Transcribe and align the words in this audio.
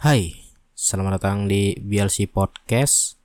Hai, 0.00 0.32
selamat 0.72 1.20
datang 1.20 1.44
di 1.44 1.76
BLC 1.76 2.24
Podcast. 2.24 3.20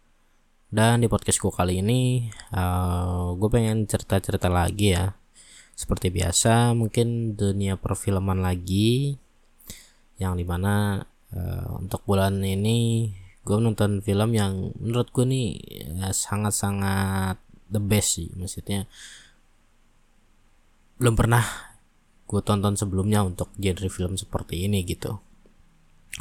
Dan 0.67 1.00
di 1.00 1.08
podcastku 1.08 1.48
kali 1.48 1.79
ini 1.79 2.28
uh, 2.51 3.32
Gue 3.40 3.48
pengen 3.48 3.88
cerita-cerita 3.88 4.51
lagi 4.51 4.92
ya. 4.92 5.16
Seperti 5.72 6.11
biasa 6.11 6.75
mungkin 6.75 7.40
dunia 7.40 7.80
perfilman 7.80 8.43
lagi 8.43 9.16
Yang 10.20 10.43
di 10.43 10.43
mana 10.43 11.00
uh, 11.32 11.80
untuk 11.80 12.04
bulan 12.04 12.43
ini 12.43 13.07
Gue 13.48 13.55
nonton 13.55 14.04
film 14.04 14.36
yang 14.36 14.76
menurut 14.76 15.16
gue 15.16 15.23
nih 15.23 15.55
ya, 15.96 16.12
sangat-sangat 16.12 17.39
the 17.71 17.80
best 17.80 18.20
sih 18.20 18.36
Maksudnya. 18.36 18.84
Belum 21.00 21.16
pernah 21.16 21.71
gue 22.28 22.44
tonton 22.44 22.76
sebelumnya 22.76 23.23
untuk 23.23 23.55
genre 23.55 23.88
film 23.88 24.20
seperti 24.20 24.68
ini 24.68 24.84
gitu 24.84 25.35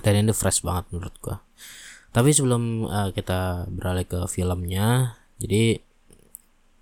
dan 0.02 0.18
ini 0.18 0.32
fresh 0.34 0.64
banget 0.66 0.90
menurut 0.90 1.14
gue 1.22 1.36
tapi 2.14 2.30
sebelum 2.34 2.88
uh, 2.88 3.10
kita 3.14 3.68
beralih 3.70 4.06
ke 4.08 4.26
filmnya 4.26 5.18
jadi 5.38 5.78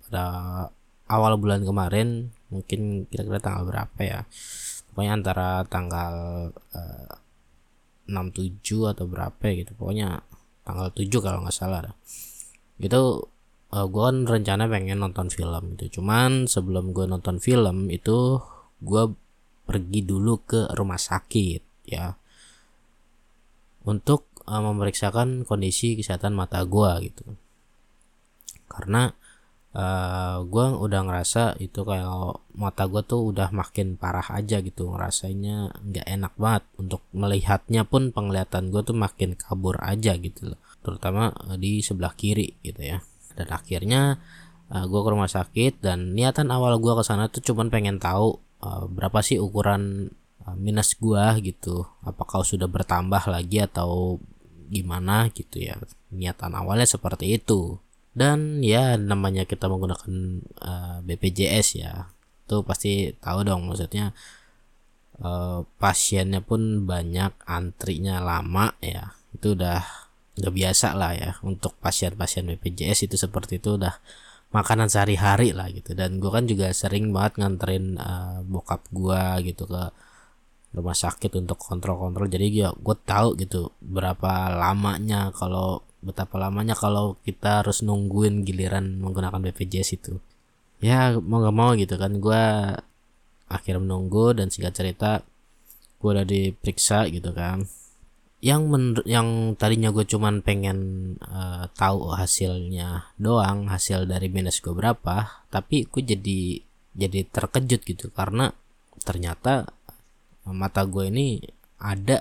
pada 0.05 0.25
awal 1.09 1.41
bulan 1.41 1.65
kemarin 1.65 2.29
mungkin 2.53 3.09
kira-kira 3.09 3.41
tanggal 3.41 3.65
berapa 3.65 3.99
ya? 4.01 4.19
Pokoknya 4.93 5.11
antara 5.17 5.49
tanggal 5.65 6.13
uh, 6.53 7.13
67 8.05 8.93
atau 8.93 9.05
berapa 9.09 9.41
ya 9.41 9.53
gitu. 9.65 9.71
Pokoknya 9.73 10.21
tanggal 10.61 10.93
7 10.93 11.09
kalau 11.17 11.41
nggak 11.41 11.55
salah 11.55 11.81
itu 12.81 13.01
uh, 13.73 13.75
eh, 13.77 13.85
gue 13.89 14.01
kan 14.01 14.17
rencana 14.27 14.69
pengen 14.69 14.99
nonton 14.99 15.27
film 15.29 15.77
itu 15.77 15.99
cuman 15.99 16.49
sebelum 16.49 16.91
gue 16.91 17.05
nonton 17.05 17.37
film 17.37 17.87
itu 17.87 18.41
gue 18.83 19.03
pergi 19.63 20.01
dulu 20.03 20.43
ke 20.43 20.61
rumah 20.75 20.99
sakit 20.99 21.87
ya 21.87 22.11
untuk 23.83 24.33
uh, 24.47 24.61
memeriksakan 24.63 25.47
kondisi 25.47 25.95
kesehatan 25.99 26.35
mata 26.35 26.63
gue 26.63 26.91
gitu. 27.11 27.23
Karena 28.67 29.11
uh, 29.73 29.81
eh, 29.81 30.37
gue 30.49 30.65
udah 30.81 31.01
ngerasa 31.05 31.61
itu 31.61 31.85
kayak 31.85 32.09
mata 32.57 32.89
gue 32.89 33.01
tuh 33.05 33.33
udah 33.33 33.53
makin 33.53 33.97
parah 33.97 34.25
aja 34.33 34.61
gitu 34.61 34.89
ngerasanya 34.89 35.77
nggak 35.83 36.07
enak 36.07 36.33
banget. 36.39 36.63
Untuk 36.79 37.01
melihatnya 37.13 37.85
pun 37.85 38.09
penglihatan 38.09 38.73
gue 38.73 38.81
tuh 38.81 38.97
makin 38.97 39.37
kabur 39.37 39.77
aja 39.81 40.17
gitu 40.17 40.55
loh. 40.55 40.59
Terutama 40.81 41.31
uh, 41.31 41.57
di 41.59 41.83
sebelah 41.85 42.15
kiri 42.17 42.59
gitu 42.65 42.81
ya. 42.81 42.97
Dan 43.33 43.47
akhirnya 43.49 44.21
uh, 44.73 44.85
gue 44.85 45.01
ke 45.01 45.09
rumah 45.09 45.29
sakit 45.29 45.83
dan 45.83 46.17
niatan 46.17 46.49
awal 46.49 46.77
gue 46.81 46.93
ke 46.97 47.03
sana 47.05 47.29
tuh 47.29 47.41
cuman 47.45 47.69
pengen 47.69 47.97
tahu 48.01 48.37
uh, 48.63 48.85
berapa 48.89 49.19
sih 49.21 49.37
ukuran 49.37 50.13
minus 50.59 50.95
gua 50.99 51.39
gitu. 51.39 51.87
Apakah 52.03 52.43
sudah 52.43 52.67
bertambah 52.67 53.23
lagi 53.31 53.63
atau 53.63 54.19
gimana 54.67 55.31
gitu 55.31 55.63
ya? 55.63 55.79
Niatan 56.11 56.53
awalnya 56.53 56.87
seperti 56.87 57.39
itu. 57.39 57.79
Dan 58.13 58.61
ya 58.61 58.93
namanya 58.99 59.47
kita 59.49 59.65
menggunakan 59.71 60.13
uh, 60.61 60.97
BPJS 61.01 61.67
ya. 61.81 62.13
Itu 62.45 62.61
pasti 62.61 63.15
tahu 63.17 63.47
dong 63.47 63.65
maksudnya 63.65 64.13
uh, 65.23 65.65
pasiennya 65.81 66.45
pun 66.45 66.85
banyak 66.85 67.33
antrinya 67.49 68.21
lama 68.21 68.75
ya. 68.83 69.17
Itu 69.33 69.57
udah 69.57 69.81
udah 70.37 70.51
biasa 70.53 70.93
lah 70.93 71.11
ya. 71.17 71.31
Untuk 71.41 71.73
pasien-pasien 71.81 72.45
BPJS 72.53 73.09
itu 73.09 73.17
seperti 73.17 73.57
itu 73.57 73.81
udah 73.81 73.97
makanan 74.53 74.87
sehari-hari 74.93 75.49
lah 75.49 75.73
gitu. 75.73 75.97
Dan 75.97 76.21
gue 76.21 76.29
kan 76.29 76.45
juga 76.45 76.69
sering 76.69 77.09
banget 77.09 77.41
nganterin 77.41 77.97
uh, 77.97 78.45
bokap 78.45 78.85
gue 78.93 79.23
gitu 79.49 79.65
ke 79.65 79.83
rumah 80.73 80.97
sakit 80.97 81.31
untuk 81.37 81.61
kontrol-kontrol. 81.61 82.27
Jadi 82.27 82.65
ya 82.65 82.73
gue 82.73 82.95
tahu 83.05 83.37
gitu 83.37 83.69
berapa 83.79 84.49
lamanya 84.57 85.29
kalau 85.31 85.85
betapa 86.03 86.35
lamanya 86.35 86.75
kalau 86.75 87.15
kita 87.23 87.63
harus 87.63 87.85
nungguin 87.85 88.43
giliran 88.43 88.99
menggunakan 88.99 89.39
BPJS 89.39 89.89
itu. 90.01 90.13
Ya 90.83 91.15
mau 91.15 91.39
gak 91.39 91.55
mau 91.55 91.71
gitu 91.79 91.95
kan 91.95 92.19
gue 92.19 92.43
akhirnya 93.47 93.81
menunggu 93.85 94.33
dan 94.35 94.49
singkat 94.49 94.73
cerita 94.75 95.21
gue 96.01 96.09
udah 96.09 96.27
diperiksa 96.27 97.07
gitu 97.07 97.31
kan. 97.31 97.63
Yang 98.43 98.61
men 98.67 98.83
yang 99.07 99.55
tadinya 99.55 99.95
gue 99.95 100.03
cuman 100.03 100.43
pengen 100.43 100.79
uh, 101.23 101.71
tahu 101.79 102.11
hasilnya 102.11 103.15
doang 103.15 103.71
hasil 103.71 104.03
dari 104.03 104.27
minus 104.27 104.59
gue 104.59 104.75
berapa 104.75 105.47
tapi 105.47 105.87
gue 105.87 106.03
jadi 106.03 106.39
jadi 106.97 107.19
terkejut 107.31 107.81
gitu. 107.87 108.11
Karena 108.11 108.51
ternyata 108.99 109.71
mata 110.51 110.83
gue 110.83 111.07
ini 111.07 111.39
ada 111.79 112.19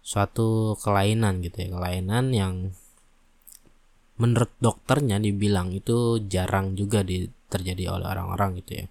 suatu 0.00 0.76
kelainan 0.80 1.44
gitu 1.44 1.66
ya. 1.66 1.68
Kelainan 1.76 2.24
yang 2.32 2.54
menurut 4.20 4.52
dokternya 4.60 5.16
dibilang 5.16 5.72
itu 5.72 6.20
jarang 6.28 6.76
juga 6.76 7.00
di, 7.00 7.24
terjadi 7.48 7.96
oleh 7.96 8.06
orang-orang 8.08 8.60
gitu 8.60 8.84
ya. 8.84 8.86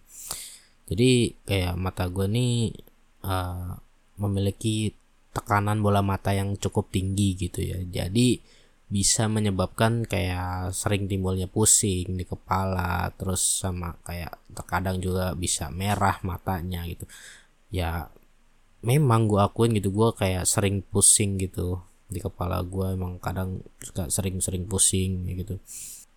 Jadi 0.90 1.10
kayak 1.46 1.78
mata 1.78 2.10
gue 2.10 2.26
ini 2.26 2.74
uh, 3.22 3.78
memiliki 4.18 4.90
tekanan 5.30 5.86
bola 5.86 6.02
mata 6.02 6.34
yang 6.34 6.58
cukup 6.58 6.90
tinggi 6.90 7.38
gitu 7.38 7.62
ya. 7.62 7.78
Jadi 7.86 8.42
bisa 8.90 9.30
menyebabkan 9.30 10.02
kayak 10.10 10.74
sering 10.74 11.06
timbulnya 11.06 11.46
pusing 11.46 12.18
di 12.18 12.26
kepala 12.26 13.14
terus 13.14 13.62
sama 13.62 13.94
kayak 14.02 14.34
terkadang 14.50 14.98
juga 14.98 15.38
bisa 15.38 15.70
merah 15.70 16.18
matanya 16.26 16.90
gitu. 16.90 17.06
Ya 17.70 18.10
memang 18.80 19.28
gue 19.28 19.40
akuin 19.40 19.76
gitu 19.76 19.92
gue 19.92 20.10
kayak 20.16 20.48
sering 20.48 20.80
pusing 20.86 21.36
gitu 21.36 21.84
di 22.10 22.18
kepala 22.18 22.66
gue 22.66 22.98
emang 22.98 23.22
kadang 23.22 23.62
sering-sering 24.10 24.66
pusing 24.66 25.30
gitu. 25.38 25.62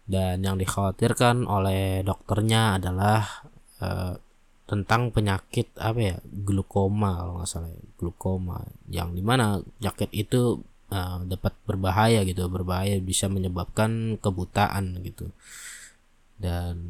Dan 0.03 0.43
yang 0.43 0.57
dikhawatirkan 0.59 1.47
oleh 1.47 2.03
dokternya 2.03 2.81
adalah 2.81 3.23
uh, 3.79 4.17
tentang 4.67 5.13
penyakit 5.13 5.69
apa 5.77 6.01
ya 6.01 6.17
glukoma 6.25 7.21
kalau 7.21 7.33
nggak 7.39 7.51
salah 7.51 7.69
ya, 7.69 7.83
glukoma 8.01 8.65
yang 8.89 9.13
di 9.13 9.21
mana 9.21 9.61
penyakit 9.61 10.09
itu 10.17 10.65
uh, 10.89 11.21
dapat 11.29 11.53
berbahaya 11.69 12.25
gitu 12.25 12.49
berbahaya 12.49 12.97
bisa 13.05 13.29
menyebabkan 13.29 14.17
kebutaan 14.17 15.05
gitu. 15.05 15.29
Dan 16.41 16.81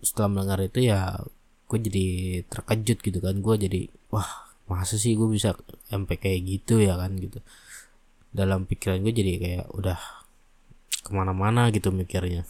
setelah 0.00 0.32
mendengar 0.32 0.64
itu 0.64 0.90
ya 0.90 1.20
gue 1.68 1.78
jadi 1.80 2.06
terkejut 2.48 2.98
gitu 3.04 3.18
kan 3.20 3.36
gue 3.40 3.54
jadi 3.68 3.80
wah 4.12 4.43
masa 4.64 4.96
sih 4.96 5.12
gue 5.14 5.28
bisa 5.28 5.56
sampai 5.88 6.16
kayak 6.16 6.40
gitu 6.44 6.80
ya 6.80 6.96
kan? 6.96 7.16
Gitu. 7.16 7.38
Dalam 8.34 8.66
pikiran 8.66 9.00
gue 9.04 9.12
jadi 9.14 9.32
kayak 9.38 9.66
udah 9.72 9.98
ke 11.04 11.10
mana-mana 11.12 11.68
gitu 11.70 11.92
mikirnya. 11.92 12.48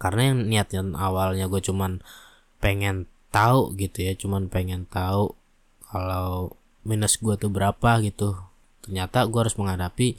Karena 0.00 0.32
yang 0.32 0.38
niatnya 0.48 0.82
awalnya 0.98 1.46
gue 1.46 1.60
cuman 1.60 2.02
pengen 2.58 3.06
tahu 3.32 3.72
gitu 3.80 4.04
ya 4.04 4.12
cuman 4.14 4.52
pengen 4.52 4.84
tahu 4.86 5.32
kalau 5.88 6.52
minus 6.82 7.20
gue 7.20 7.34
tuh 7.36 7.52
berapa 7.52 8.00
gitu. 8.02 8.34
Ternyata 8.82 9.28
gue 9.30 9.40
harus 9.40 9.54
menghadapi 9.54 10.18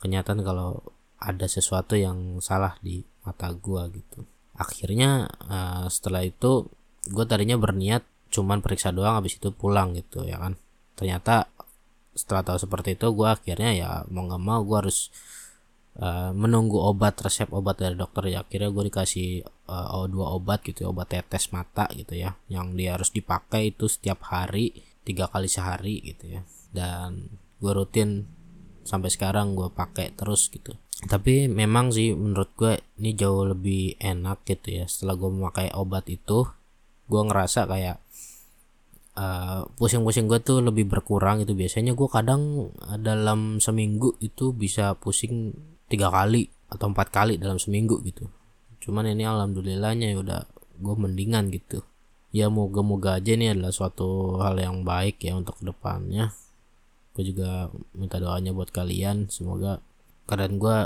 kenyataan 0.00 0.40
kalau 0.46 0.80
ada 1.20 1.46
sesuatu 1.50 1.98
yang 1.98 2.40
salah 2.40 2.78
di 2.80 3.04
mata 3.26 3.52
gue 3.52 3.82
gitu. 3.92 4.24
Akhirnya 4.56 5.28
uh, 5.48 5.86
setelah 5.92 6.24
itu 6.24 6.68
gue 7.08 7.24
tadinya 7.28 7.56
berniat 7.56 8.04
cuman 8.30 8.62
periksa 8.62 8.94
doang 8.94 9.18
habis 9.18 9.36
itu 9.36 9.50
pulang 9.50 9.92
gitu 9.98 10.24
ya 10.24 10.38
kan. 10.38 10.54
Ternyata 10.94 11.50
setelah 12.14 12.42
tahu 12.42 12.58
seperti 12.58 12.98
itu 12.98 13.06
gue 13.14 13.28
akhirnya 13.28 13.70
ya 13.74 13.90
mau 14.10 14.26
nggak 14.26 14.42
mau 14.42 14.60
gue 14.62 14.76
harus 14.86 15.10
uh, 15.98 16.30
menunggu 16.34 16.78
obat 16.78 17.18
resep 17.20 17.50
obat 17.50 17.82
dari 17.82 17.98
dokter. 17.98 18.30
Ya 18.30 18.46
akhirnya 18.46 18.70
gue 18.70 18.84
dikasih 18.88 19.28
uh, 19.66 20.06
dua 20.06 20.38
obat 20.38 20.62
gitu 20.62 20.86
ya, 20.86 20.88
obat 20.94 21.10
tetes 21.10 21.50
mata 21.50 21.90
gitu 21.92 22.14
ya 22.14 22.38
yang 22.46 22.78
dia 22.78 22.94
harus 22.94 23.10
dipakai 23.10 23.74
itu 23.74 23.90
setiap 23.90 24.22
hari 24.30 24.72
tiga 25.02 25.26
kali 25.26 25.50
sehari 25.50 25.98
gitu 26.00 26.38
ya. 26.38 26.42
Dan 26.70 27.34
gue 27.58 27.72
rutin 27.74 28.24
sampai 28.86 29.10
sekarang 29.12 29.58
gue 29.58 29.68
pakai 29.70 30.14
terus 30.14 30.48
gitu. 30.48 30.74
Tapi 31.00 31.48
memang 31.48 31.88
sih 31.88 32.12
menurut 32.12 32.52
gue 32.60 32.76
ini 33.00 33.16
jauh 33.16 33.48
lebih 33.48 33.96
enak 33.96 34.44
gitu 34.44 34.82
ya 34.82 34.84
setelah 34.84 35.16
gue 35.16 35.30
memakai 35.32 35.72
obat 35.72 36.04
itu 36.12 36.44
gue 37.10 37.22
ngerasa 37.26 37.66
kayak 37.66 37.98
uh, 39.18 39.66
pusing-pusing 39.74 40.30
gue 40.30 40.38
tuh 40.38 40.62
lebih 40.62 40.86
berkurang 40.86 41.42
itu 41.42 41.58
biasanya 41.58 41.98
gue 41.98 42.08
kadang 42.08 42.70
dalam 43.02 43.58
seminggu 43.58 44.14
itu 44.22 44.54
bisa 44.54 44.94
pusing 44.94 45.50
tiga 45.90 46.06
kali 46.14 46.46
atau 46.70 46.86
empat 46.94 47.10
kali 47.10 47.34
dalam 47.34 47.58
seminggu 47.58 47.98
gitu. 48.06 48.30
Cuman 48.78 49.10
ini 49.10 49.26
alhamdulillahnya 49.26 50.14
ya 50.14 50.18
udah 50.22 50.40
gue 50.78 50.94
mendingan 50.94 51.50
gitu. 51.50 51.82
Ya 52.30 52.46
moga-moga 52.46 53.18
aja 53.18 53.34
ini 53.34 53.50
adalah 53.50 53.74
suatu 53.74 54.38
hal 54.38 54.54
yang 54.62 54.86
baik 54.86 55.18
ya 55.18 55.34
untuk 55.34 55.58
ke 55.58 55.66
depannya. 55.66 56.30
Gue 57.10 57.26
juga 57.26 57.74
minta 57.98 58.22
doanya 58.22 58.54
buat 58.54 58.70
kalian. 58.70 59.26
Semoga 59.34 59.82
keadaan 60.30 60.62
gue 60.62 60.76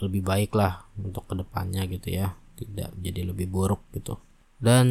lebih 0.00 0.24
baik 0.24 0.56
lah 0.56 0.88
untuk 0.96 1.28
ke 1.28 1.36
depannya 1.36 1.84
gitu 1.92 2.08
ya. 2.08 2.32
Tidak 2.56 3.04
jadi 3.04 3.20
lebih 3.28 3.52
buruk 3.52 3.84
gitu 3.92 4.16
dan 4.64 4.86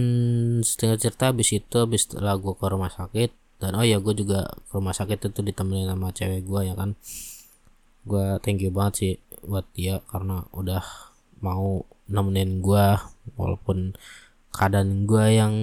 setengah 0.62 1.02
cerita 1.02 1.34
habis 1.34 1.50
itu 1.50 1.76
habis 1.82 2.06
setelah 2.06 2.38
gue 2.38 2.54
ke 2.54 2.66
rumah 2.70 2.94
sakit 2.94 3.34
dan 3.58 3.74
oh 3.74 3.82
ya 3.82 3.98
gue 3.98 4.14
juga 4.14 4.54
ke 4.70 4.74
rumah 4.78 4.94
sakit 4.94 5.34
itu 5.34 5.42
ditemenin 5.42 5.90
sama 5.90 6.14
cewek 6.14 6.46
gue 6.46 6.62
ya 6.70 6.78
kan? 6.78 6.94
Gue 8.06 8.38
thank 8.46 8.62
you 8.62 8.70
banget 8.70 8.94
sih 8.94 9.14
buat 9.42 9.66
dia 9.74 10.06
karena 10.14 10.46
udah 10.54 10.86
mau 11.42 11.82
nemenin 12.06 12.62
gue 12.62 12.86
walaupun 13.34 13.98
keadaan 14.54 15.10
gue 15.10 15.26
yang 15.34 15.54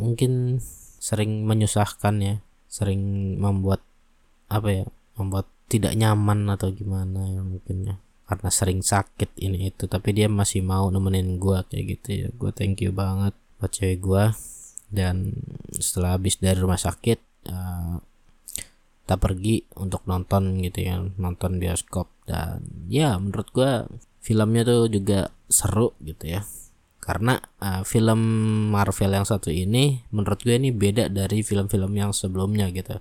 mungkin 0.00 0.58
sering 1.04 1.44
menyusahkan 1.44 2.14
ya 2.24 2.34
sering 2.72 3.36
membuat 3.36 3.84
apa 4.48 4.68
ya 4.72 4.84
membuat 5.20 5.46
tidak 5.68 5.92
nyaman 5.94 6.48
atau 6.48 6.72
gimana 6.72 7.28
ya 7.28 7.42
mungkin 7.44 7.76
ya 7.92 7.96
karena 8.34 8.50
sering 8.50 8.82
sakit 8.82 9.38
ini 9.38 9.70
itu. 9.70 9.86
Tapi 9.86 10.10
dia 10.10 10.26
masih 10.26 10.66
mau 10.66 10.90
nemenin 10.90 11.38
gue 11.38 11.62
kayak 11.70 11.84
gitu 11.94 12.08
ya. 12.10 12.28
Gue 12.34 12.50
thank 12.50 12.82
you 12.82 12.90
banget 12.90 13.30
buat 13.62 13.70
cewek 13.70 14.02
gue 14.02 14.24
dan 14.90 15.38
setelah 15.78 16.18
habis 16.18 16.42
dari 16.42 16.58
rumah 16.58 16.78
sakit 16.78 17.46
uh, 17.50 18.02
kita 19.06 19.16
pergi 19.22 19.62
untuk 19.78 20.02
nonton 20.10 20.58
gitu 20.66 20.82
ya 20.82 20.98
nonton 20.98 21.62
bioskop. 21.62 22.10
Dan 22.26 22.66
ya 22.90 23.14
menurut 23.22 23.54
gue 23.54 23.86
filmnya 24.18 24.66
tuh 24.66 24.90
juga 24.90 25.30
seru 25.46 25.94
gitu 26.02 26.26
ya. 26.26 26.42
Karena 26.98 27.38
uh, 27.62 27.86
film 27.86 28.18
Marvel 28.74 29.14
yang 29.14 29.28
satu 29.28 29.54
ini 29.54 30.02
menurut 30.10 30.42
gue 30.42 30.58
ini 30.58 30.74
beda 30.74 31.06
dari 31.06 31.46
film-film 31.46 31.94
yang 31.94 32.10
sebelumnya 32.10 32.66
gitu 32.74 32.98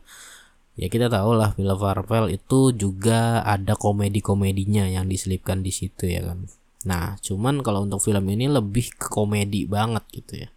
ya 0.74 0.90
kita 0.90 1.10
tahu 1.10 1.38
lah 1.38 1.54
film 1.54 1.78
Marvel 1.78 2.34
itu 2.34 2.74
juga 2.74 3.46
ada 3.46 3.78
komedi-komedinya 3.78 4.90
yang 4.90 5.06
diselipkan 5.06 5.62
di 5.62 5.70
situ 5.70 6.10
ya 6.10 6.26
kan? 6.26 6.50
Nah 6.90 7.18
cuman 7.22 7.62
kalau 7.62 7.86
untuk 7.86 8.02
film 8.02 8.26
ini 8.30 8.50
lebih 8.50 8.98
ke 8.98 9.08
komedi 9.10 9.70
banget 9.70 10.04
gitu 10.10 10.34
ya. 10.46 10.50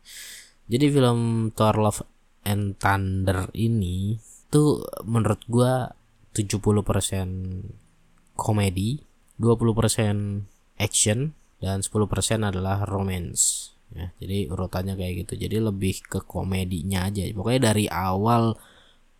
Jadi 0.66 0.86
film 0.90 1.50
Thor 1.54 1.78
Love 1.78 2.02
and 2.42 2.74
Thunder 2.80 3.52
ini 3.54 4.18
tuh 4.50 4.82
menurut 5.06 5.42
gua 5.46 5.94
70% 6.34 8.34
komedi 8.36 9.00
20% 9.40 10.44
action 10.76 11.32
dan 11.60 11.80
10% 11.80 12.44
adalah 12.44 12.84
romance 12.84 13.72
ya. 13.92 14.12
Jadi 14.20 14.48
urutannya 14.48 14.96
kayak 14.96 15.26
gitu. 15.26 15.48
Jadi 15.48 15.56
lebih 15.60 16.04
ke 16.04 16.20
komedinya 16.24 17.08
aja. 17.08 17.24
Pokoknya 17.32 17.72
dari 17.72 17.86
awal 17.88 18.56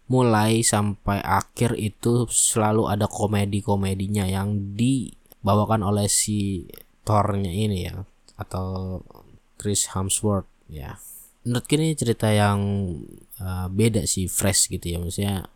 mulai 0.07 0.63
sampai 0.63 1.19
akhir 1.19 1.75
itu 1.75 2.31
selalu 2.31 2.87
ada 2.87 3.11
komedi-komedinya 3.11 4.27
yang 4.31 4.79
dibawakan 4.79 5.83
oleh 5.83 6.07
si 6.07 6.67
Thornya 7.03 7.51
ini 7.51 7.91
ya 7.91 8.03
atau 8.39 9.01
Chris 9.59 9.91
Hemsworth 9.91 10.47
ya. 10.71 10.99
Menurut 11.47 11.67
ini 11.75 11.95
cerita 11.95 12.31
yang 12.31 12.59
uh, 13.39 13.67
beda 13.71 14.07
sih 14.07 14.27
fresh 14.27 14.71
gitu 14.71 14.95
ya. 14.95 14.99
Maksudnya 14.99 15.47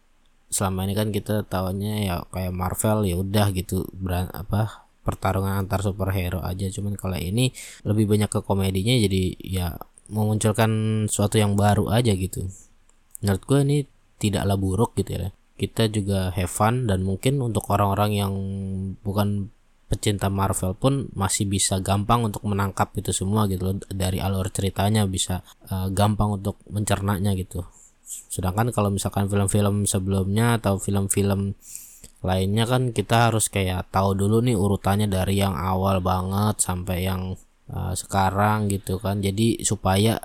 selama 0.51 0.87
ini 0.87 0.95
kan 0.99 1.15
kita 1.15 1.47
tahunya 1.47 2.11
ya 2.11 2.17
kayak 2.31 2.55
Marvel 2.55 3.07
ya 3.07 3.19
udah 3.19 3.55
gitu 3.55 3.87
beran 3.95 4.31
apa 4.35 4.87
pertarungan 5.03 5.63
antar 5.63 5.83
superhero 5.83 6.43
aja. 6.43 6.67
Cuman 6.71 6.95
kalau 6.95 7.19
ini 7.19 7.51
lebih 7.87 8.07
banyak 8.07 8.31
ke 8.31 8.41
komedinya 8.43 8.95
jadi 8.99 9.23
ya 9.43 9.67
memunculkan 10.11 11.07
suatu 11.07 11.39
yang 11.39 11.55
baru 11.55 11.91
aja 11.91 12.15
gitu. 12.15 12.51
Menurut 13.23 13.43
gue 13.47 13.59
ini 13.63 13.79
tidaklah 14.21 14.61
buruk 14.61 14.93
gitu 15.01 15.17
ya. 15.17 15.33
Kita 15.57 15.89
juga 15.89 16.33
have 16.37 16.53
fun 16.53 16.85
dan 16.85 17.05
mungkin 17.05 17.41
untuk 17.41 17.69
orang-orang 17.73 18.17
yang 18.17 18.33
bukan 19.01 19.49
pecinta 19.91 20.31
Marvel 20.31 20.79
pun 20.79 21.11
masih 21.19 21.51
bisa 21.51 21.83
gampang 21.83 22.23
untuk 22.23 22.47
menangkap 22.47 22.95
itu 22.95 23.11
semua 23.11 23.51
gitu 23.51 23.73
loh. 23.73 23.77
Dari 23.91 24.23
alur 24.23 24.47
ceritanya 24.53 25.09
bisa 25.09 25.43
uh, 25.73 25.91
gampang 25.91 26.39
untuk 26.39 26.63
mencernanya 26.71 27.35
gitu. 27.35 27.67
Sedangkan 28.31 28.71
kalau 28.71 28.95
misalkan 28.95 29.27
film-film 29.27 29.85
sebelumnya 29.91 30.63
atau 30.63 30.79
film-film 30.79 31.59
lainnya 32.21 32.69
kan 32.69 32.93
kita 32.93 33.33
harus 33.33 33.49
kayak 33.49 33.89
tahu 33.89 34.13
dulu 34.13 34.45
nih 34.45 34.53
urutannya 34.53 35.09
dari 35.09 35.41
yang 35.41 35.57
awal 35.57 36.05
banget 36.05 36.61
sampai 36.61 37.09
yang 37.09 37.35
uh, 37.73 37.93
sekarang 37.97 38.71
gitu 38.71 39.03
kan. 39.03 39.19
Jadi 39.19 39.63
supaya 39.67 40.21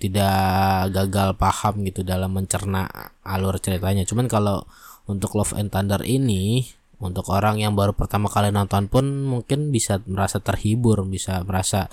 tidak 0.00 0.90
gagal 0.96 1.36
paham 1.36 1.84
gitu 1.84 2.00
dalam 2.00 2.32
mencerna 2.32 2.88
alur 3.20 3.60
ceritanya. 3.60 4.08
Cuman 4.08 4.26
kalau 4.26 4.64
untuk 5.04 5.36
Love 5.36 5.60
and 5.60 5.68
Thunder 5.68 6.00
ini 6.00 6.64
untuk 7.00 7.28
orang 7.32 7.60
yang 7.60 7.72
baru 7.76 7.96
pertama 7.96 8.28
kali 8.28 8.52
nonton 8.52 8.88
pun 8.88 9.04
mungkin 9.24 9.72
bisa 9.72 10.00
merasa 10.04 10.40
terhibur, 10.40 11.04
bisa 11.04 11.40
merasa 11.44 11.92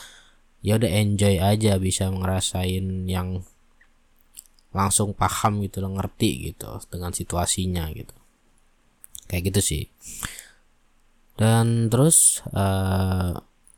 ya 0.63 0.75
udah 0.75 0.92
enjoy 0.92 1.39
aja, 1.39 1.80
bisa 1.80 2.12
ngerasain 2.12 3.07
yang 3.07 3.44
langsung 4.75 5.15
paham 5.15 5.63
gitu 5.63 5.80
loh, 5.80 5.95
ngerti 5.95 6.51
gitu 6.51 6.80
dengan 6.92 7.15
situasinya 7.15 7.88
gitu. 7.95 8.15
Kayak 9.31 9.51
gitu 9.51 9.62
sih. 9.63 9.83
Dan 11.39 11.88
terus 11.88 12.44
uh, 12.51 13.31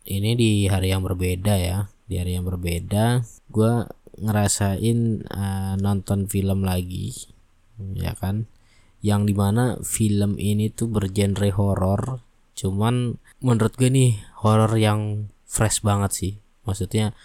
ini 0.10 0.34
di 0.34 0.52
hari 0.66 0.90
yang 0.90 1.06
berbeda 1.06 1.54
ya, 1.62 1.86
di 2.10 2.18
hari 2.18 2.34
yang 2.34 2.50
berbeda, 2.50 3.22
gue 3.54 3.74
ngerasain 4.20 5.24
uh, 5.28 5.74
nonton 5.80 6.28
film 6.28 6.68
lagi 6.68 7.16
ya 7.96 8.14
kan? 8.16 8.46
Yang 9.00 9.22
di 9.32 9.34
mana 9.36 9.64
film 9.80 10.36
ini 10.36 10.68
tuh 10.72 10.92
bergenre 10.92 11.56
horor 11.56 12.24
cuman 12.60 13.16
menurut 13.40 13.80
gue 13.80 13.88
nih 13.88 14.20
horor 14.44 14.76
yang 14.76 15.32
fresh 15.48 15.80
banget 15.80 16.12
sih. 16.12 16.34
Maksudnya 16.68 17.16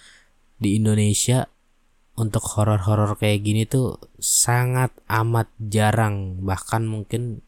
di 0.56 0.78
Indonesia 0.78 1.50
untuk 2.14 2.46
horor-horor 2.54 3.18
kayak 3.18 3.42
gini 3.42 3.66
tuh 3.66 3.98
sangat 4.22 4.94
amat 5.10 5.50
jarang. 5.58 6.38
Bahkan 6.40 6.86
mungkin 6.86 7.42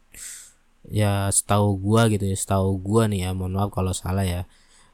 ya 0.87 1.27
setahu 1.31 1.79
gua 1.79 2.07
gitu 2.07 2.27
ya 2.27 2.35
setahu 2.35 2.79
gua 2.79 3.07
nih 3.07 3.27
ya 3.27 3.29
mohon 3.31 3.55
maaf 3.55 3.71
kalau 3.71 3.95
salah 3.95 4.27
ya. 4.27 4.43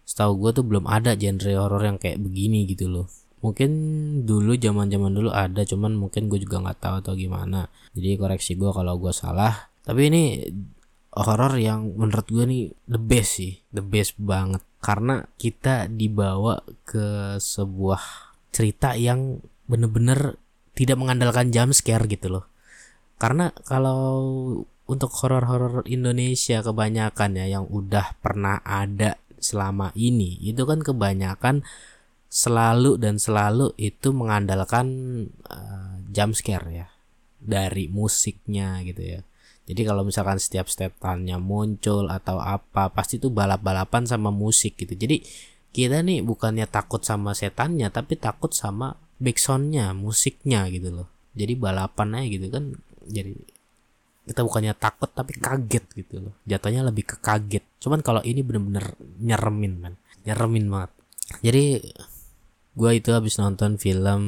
Setahu 0.06 0.38
gua 0.38 0.54
tuh 0.54 0.62
belum 0.62 0.86
ada 0.86 1.18
genre 1.18 1.54
horor 1.58 1.82
yang 1.82 1.98
kayak 1.98 2.22
begini 2.22 2.70
gitu 2.70 2.86
loh 2.86 3.10
mungkin 3.44 3.72
dulu 4.24 4.56
zaman 4.56 4.88
zaman 4.88 5.12
dulu 5.12 5.30
ada 5.36 5.68
cuman 5.68 6.00
mungkin 6.00 6.32
gue 6.32 6.40
juga 6.40 6.64
nggak 6.64 6.80
tahu 6.80 6.96
atau 7.04 7.14
gimana. 7.20 7.68
Jadi 7.92 8.16
koreksi 8.16 8.56
gue 8.56 8.72
kalau 8.72 8.96
gue 8.96 9.12
salah. 9.12 9.68
Tapi 9.84 10.02
ini 10.08 10.24
horror 11.12 11.60
yang 11.60 11.92
menurut 12.00 12.26
gue 12.32 12.46
nih 12.48 12.64
the 12.88 12.98
best 12.98 13.44
sih 13.44 13.60
the 13.76 13.84
best 13.84 14.16
banget. 14.16 14.64
Karena 14.80 15.28
kita 15.36 15.92
dibawa 15.92 16.64
ke 16.88 17.36
sebuah 17.36 18.32
cerita 18.56 18.96
yang 18.96 19.44
bener-bener 19.68 20.40
tidak 20.74 20.98
mengandalkan 20.98 21.52
jump 21.52 21.76
scare 21.76 22.08
gitu 22.08 22.32
loh. 22.32 22.48
Karena 23.20 23.52
kalau 23.68 24.24
untuk 24.88 25.12
horor-horor 25.20 25.84
Indonesia 25.88 26.60
kebanyakan 26.60 27.40
ya 27.40 27.60
yang 27.60 27.66
udah 27.68 28.20
pernah 28.20 28.60
ada 28.64 29.20
selama 29.44 29.92
ini 30.00 30.40
itu 30.40 30.64
kan 30.64 30.80
kebanyakan 30.80 31.68
selalu 32.34 32.98
dan 32.98 33.22
selalu 33.22 33.78
itu 33.78 34.10
mengandalkan 34.10 34.88
uh, 35.46 36.02
jump 36.10 36.34
scare 36.34 36.66
ya 36.74 36.88
dari 37.38 37.86
musiknya 37.94 38.82
gitu 38.82 39.06
ya. 39.06 39.22
Jadi 39.64 39.82
kalau 39.86 40.02
misalkan 40.04 40.42
setiap 40.42 40.66
setannya 40.66 41.38
muncul 41.38 42.10
atau 42.10 42.42
apa 42.42 42.90
pasti 42.90 43.22
itu 43.22 43.30
balap-balapan 43.30 44.10
sama 44.10 44.34
musik 44.34 44.76
gitu. 44.82 44.98
Jadi 44.98 45.22
kita 45.70 46.02
nih 46.02 46.26
bukannya 46.26 46.66
takut 46.66 47.06
sama 47.06 47.38
setannya 47.38 47.94
tapi 47.94 48.18
takut 48.18 48.50
sama 48.52 48.98
backsoundnya 49.22 49.94
musiknya 49.94 50.66
gitu 50.74 50.90
loh. 50.90 51.08
Jadi 51.38 51.54
balapan 51.54 52.18
aja 52.18 52.28
gitu 52.34 52.48
kan 52.50 52.74
jadi 53.06 53.38
kita 54.24 54.42
bukannya 54.42 54.74
takut 54.74 55.14
tapi 55.14 55.38
kaget 55.38 55.86
gitu 56.02 56.16
loh. 56.18 56.34
Jatuhnya 56.50 56.82
lebih 56.82 57.14
ke 57.14 57.16
kaget. 57.22 57.64
Cuman 57.78 58.02
kalau 58.02 58.26
ini 58.26 58.42
bener-bener 58.42 58.98
nyeremin 59.22 59.74
man, 59.78 59.94
nyeremin 60.26 60.66
banget. 60.68 60.92
Jadi 61.40 61.64
gue 62.74 62.92
itu 62.98 63.10
habis 63.14 63.38
nonton 63.38 63.78
film 63.78 64.24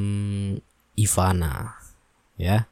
Ivana 0.96 1.76
ya. 2.38 2.70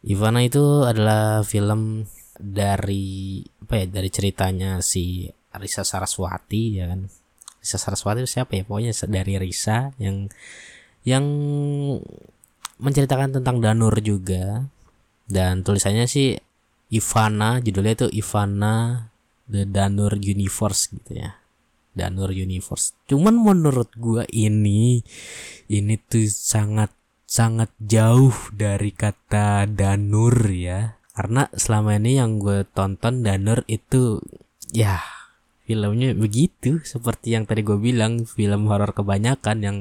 Ivana 0.00 0.40
itu 0.44 0.84
adalah 0.84 1.44
film 1.44 2.08
dari 2.40 3.44
apa 3.44 3.84
ya 3.84 3.86
dari 3.86 4.08
ceritanya 4.08 4.80
si 4.80 5.28
Risa 5.56 5.84
Saraswati 5.86 6.80
ya 6.80 6.90
kan. 6.90 7.06
Risa 7.60 7.76
Saraswati 7.76 8.24
siapa 8.24 8.56
ya? 8.56 8.62
Pokoknya 8.64 8.92
dari 9.08 9.36
Risa 9.36 9.92
yang 10.00 10.28
yang 11.04 11.24
menceritakan 12.80 13.40
tentang 13.40 13.60
Danur 13.60 13.94
juga. 14.00 14.68
Dan 15.30 15.62
tulisannya 15.62 16.10
sih 16.10 16.34
Ivana 16.90 17.62
judulnya 17.62 17.94
itu 18.02 18.08
Ivana 18.10 19.06
The 19.46 19.62
Danur 19.62 20.18
Universe 20.18 20.90
gitu 20.90 21.22
ya 21.22 21.39
Danur 21.94 22.30
Universe. 22.30 22.94
Cuman 23.10 23.38
menurut 23.38 23.90
gua 23.98 24.24
ini 24.30 25.02
ini 25.70 25.94
tuh 25.98 26.26
sangat 26.30 26.94
sangat 27.30 27.70
jauh 27.78 28.34
dari 28.50 28.90
kata 28.90 29.70
Danur 29.70 30.34
ya. 30.50 30.98
Karena 31.14 31.46
selama 31.54 31.98
ini 32.00 32.18
yang 32.18 32.42
gue 32.42 32.66
tonton 32.70 33.22
Danur 33.22 33.62
itu 33.70 34.18
ya 34.74 34.98
filmnya 35.70 36.10
begitu 36.18 36.82
seperti 36.82 37.38
yang 37.38 37.46
tadi 37.46 37.62
gue 37.62 37.78
bilang 37.78 38.26
film 38.26 38.66
horor 38.66 38.90
kebanyakan 38.90 39.56
yang 39.62 39.76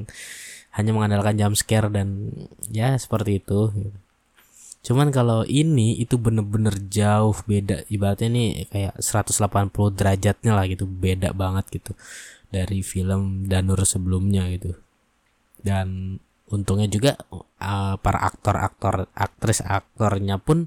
hanya 0.77 0.91
mengandalkan 0.93 1.33
jump 1.41 1.57
scare 1.57 1.89
dan 1.89 2.29
ya 2.69 2.93
seperti 2.93 3.41
itu 3.41 3.73
cuman 4.79 5.11
kalau 5.11 5.43
ini 5.43 5.99
itu 5.99 6.15
bener-bener 6.15 6.75
jauh 6.87 7.35
beda. 7.45 7.85
Ibaratnya 7.91 8.29
nih 8.31 8.49
kayak 8.71 8.93
180 8.99 9.97
derajatnya 9.97 10.51
lah 10.55 10.65
gitu. 10.67 10.87
Beda 10.87 11.35
banget 11.35 11.67
gitu 11.71 11.91
dari 12.49 12.81
film 12.81 13.45
Danur 13.45 13.83
sebelumnya 13.85 14.47
gitu. 14.49 14.73
Dan 15.59 16.19
untungnya 16.49 16.89
juga 16.89 17.13
uh, 17.31 17.95
para 18.01 18.19
aktor-aktor 18.25 19.05
aktris 19.13 19.61
aktornya 19.61 20.41
pun 20.41 20.65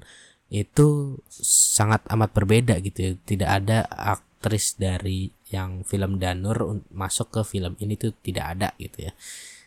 itu 0.53 1.17
sangat 1.43 2.05
amat 2.13 2.29
berbeda 2.31 2.79
gitu 2.79 3.17
tidak 3.25 3.49
ada 3.63 3.89
aktris 3.89 4.77
dari 4.77 5.33
yang 5.49 5.81
film 5.83 6.21
Danur 6.21 6.81
masuk 6.93 7.33
ke 7.33 7.41
film 7.43 7.73
ini 7.81 7.97
tuh 7.99 8.13
tidak 8.21 8.57
ada 8.57 8.69
gitu 8.77 9.09
ya 9.09 9.13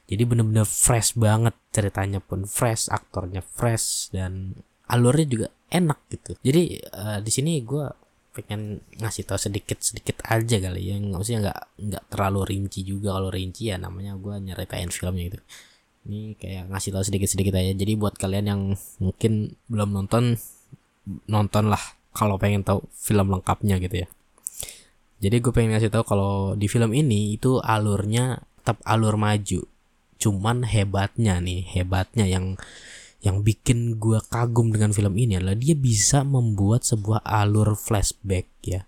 jadi 0.07 0.23
bener-bener 0.23 0.63
fresh 0.63 1.19
banget 1.19 1.55
ceritanya 1.75 2.23
pun 2.23 2.47
fresh 2.47 2.87
aktornya 2.87 3.43
fresh 3.43 4.15
dan 4.15 4.55
alurnya 4.87 5.27
juga 5.27 5.49
enak 5.67 5.99
gitu. 6.15 6.39
Jadi 6.47 6.79
uh, 6.95 7.19
di 7.19 7.31
sini 7.35 7.59
gue 7.67 7.91
pengen 8.31 8.79
ngasih 9.03 9.27
tahu 9.27 9.35
sedikit 9.41 9.83
sedikit 9.83 10.23
aja 10.31 10.57
kali 10.63 10.95
ya. 10.95 10.97
Maksudnya 11.03 11.51
nggak 11.51 11.61
nggak 11.91 12.05
terlalu 12.07 12.41
rinci 12.47 12.87
juga. 12.87 13.19
Kalau 13.19 13.35
rinci 13.35 13.75
ya 13.75 13.83
namanya 13.83 14.15
gue 14.15 14.35
nyeritain 14.39 14.87
filmnya 14.95 15.35
gitu. 15.35 15.39
Ini 16.07 16.39
kayak 16.39 16.71
ngasih 16.71 16.91
tahu 16.95 17.03
sedikit 17.03 17.27
sedikit 17.27 17.55
aja. 17.59 17.75
Jadi 17.75 17.93
buat 17.99 18.15
kalian 18.15 18.47
yang 18.47 18.63
mungkin 19.03 19.59
belum 19.67 19.91
nonton 19.91 20.39
nonton 21.27 21.65
lah 21.67 21.83
kalau 22.15 22.39
pengen 22.39 22.63
tahu 22.63 22.87
film 22.95 23.27
lengkapnya 23.35 23.83
gitu 23.83 24.07
ya. 24.07 24.09
Jadi 25.19 25.37
gue 25.43 25.51
pengen 25.51 25.75
ngasih 25.75 25.91
tahu 25.91 26.07
kalau 26.07 26.55
di 26.55 26.71
film 26.71 26.95
ini 26.95 27.35
itu 27.35 27.59
alurnya 27.59 28.39
tetap 28.63 28.79
alur 28.87 29.19
maju 29.19 29.67
cuman 30.17 30.65
hebatnya 30.65 31.39
nih 31.41 31.65
hebatnya 31.65 32.25
yang 32.25 32.57
yang 33.25 33.43
bikin 33.43 33.99
gue 33.99 34.21
kagum 34.31 34.71
dengan 34.71 34.95
film 34.95 35.19
ini 35.19 35.41
adalah 35.41 35.59
dia 35.59 35.75
bisa 35.75 36.23
membuat 36.23 36.87
sebuah 36.87 37.25
alur 37.27 37.75
flashback 37.75 38.47
ya. 38.63 38.87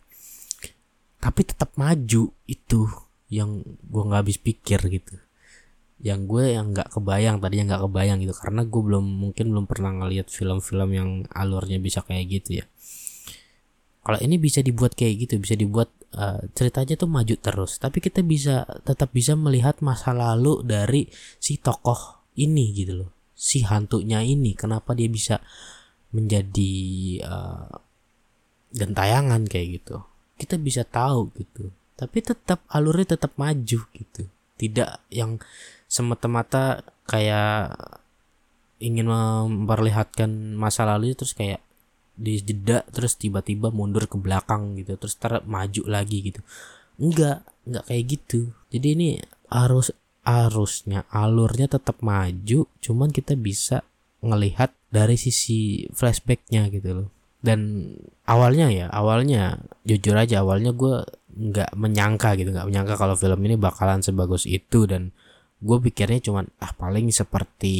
Tapi 1.18 1.40
tetap 1.42 1.74
maju 1.74 2.30
itu 2.46 2.80
yang 3.26 3.66
gue 3.66 4.02
nggak 4.04 4.20
habis 4.22 4.38
pikir 4.38 4.78
gitu. 4.92 5.18
Yang 5.98 6.20
gue 6.30 6.44
yang 6.54 6.70
nggak 6.70 6.94
kebayang 6.94 7.42
tadi 7.42 7.54
yang 7.58 7.66
nggak 7.66 7.82
kebayang 7.90 8.18
gitu. 8.22 8.34
Karena 8.38 8.62
gue 8.62 8.82
belum 8.84 9.02
mungkin 9.02 9.46
belum 9.50 9.66
pernah 9.66 9.90
ngeliat 9.90 10.30
film-film 10.30 10.88
yang 10.94 11.10
alurnya 11.34 11.82
bisa 11.82 12.06
kayak 12.06 12.30
gitu 12.30 12.62
ya 12.62 12.66
kalau 14.08 14.24
ini 14.24 14.40
bisa 14.40 14.64
dibuat 14.64 14.96
kayak 14.96 15.28
gitu 15.28 15.36
bisa 15.36 15.52
dibuat 15.52 15.92
uh, 16.16 16.40
ceritanya 16.56 16.96
tuh 16.96 17.12
maju 17.12 17.36
terus. 17.36 17.76
Tapi 17.76 18.00
kita 18.00 18.24
bisa 18.24 18.64
tetap 18.80 19.12
bisa 19.12 19.36
melihat 19.36 19.84
masa 19.84 20.16
lalu 20.16 20.64
dari 20.64 21.12
si 21.36 21.60
tokoh 21.60 22.32
ini 22.40 22.72
gitu 22.72 23.04
loh. 23.04 23.12
Si 23.36 23.60
hantunya 23.68 24.24
ini 24.24 24.56
kenapa 24.56 24.96
dia 24.96 25.12
bisa 25.12 25.44
menjadi 26.16 26.72
uh, 27.20 27.68
gentayangan 28.72 29.44
kayak 29.44 29.84
gitu. 29.84 30.00
Kita 30.40 30.56
bisa 30.56 30.88
tahu 30.88 31.28
gitu. 31.36 31.68
Tapi 31.92 32.24
tetap 32.24 32.64
alurnya 32.72 33.12
tetap 33.12 33.36
maju 33.36 33.84
gitu. 33.92 34.22
Tidak 34.56 35.12
yang 35.12 35.36
semata-mata 35.84 36.80
kayak 37.04 37.76
ingin 38.80 39.04
memperlihatkan 39.04 40.56
masa 40.56 40.88
lalu 40.88 41.12
terus 41.12 41.36
kayak 41.36 41.60
di 42.18 42.42
jeda 42.42 42.82
terus 42.90 43.14
tiba-tiba 43.14 43.70
mundur 43.70 44.10
ke 44.10 44.18
belakang 44.18 44.74
gitu 44.74 44.98
terus 44.98 45.14
ter 45.14 45.38
maju 45.46 45.82
lagi 45.86 46.18
gitu. 46.26 46.42
Enggak 46.98 47.46
enggak 47.62 47.84
kayak 47.86 48.04
gitu. 48.10 48.40
Jadi 48.74 48.86
ini 48.98 49.08
harus 49.48 49.94
arusnya 50.26 51.06
alurnya 51.08 51.70
tetap 51.70 52.02
maju 52.04 52.68
cuman 52.82 53.08
kita 53.14 53.38
bisa 53.38 53.86
ngelihat 54.20 54.74
dari 54.90 55.14
sisi 55.14 55.86
flashbacknya 55.94 56.66
gitu 56.74 56.90
loh. 57.04 57.08
Dan 57.38 57.94
awalnya 58.26 58.66
ya 58.74 58.90
awalnya 58.90 59.62
jujur 59.86 60.18
aja 60.18 60.42
awalnya 60.42 60.74
gue 60.74 61.06
nggak 61.38 61.78
menyangka 61.78 62.34
gitu 62.34 62.50
nggak 62.50 62.66
menyangka 62.66 62.98
kalau 62.98 63.14
film 63.14 63.38
ini 63.46 63.54
bakalan 63.54 64.02
sebagus 64.02 64.42
itu 64.42 64.90
dan 64.90 65.14
gue 65.62 65.78
pikirnya 65.78 66.18
cuman 66.18 66.50
ah 66.58 66.74
paling 66.74 67.14
seperti 67.14 67.76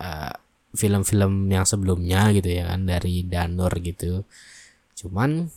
eh, 0.00 0.34
film-film 0.74 1.48
yang 1.48 1.64
sebelumnya 1.64 2.34
gitu 2.34 2.50
ya 2.50 2.68
kan 2.68 2.84
dari 2.84 3.22
Danur 3.24 3.72
gitu. 3.80 4.26
Cuman 4.98 5.48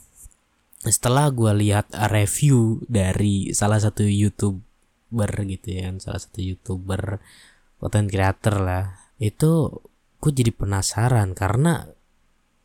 setelah 0.86 1.34
gue 1.34 1.52
lihat 1.58 1.92
review 2.14 2.86
dari 2.86 3.52
salah 3.52 3.82
satu 3.82 4.06
YouTube 4.06 4.62
youtuber 5.08 5.32
gitu 5.48 5.68
ya 5.72 5.88
salah 6.04 6.20
satu 6.20 6.44
youtuber 6.44 7.24
content 7.80 8.12
creator 8.12 8.60
lah 8.60 9.00
itu 9.24 9.72
gue 10.20 10.32
jadi 10.36 10.52
penasaran 10.52 11.32
karena 11.32 11.88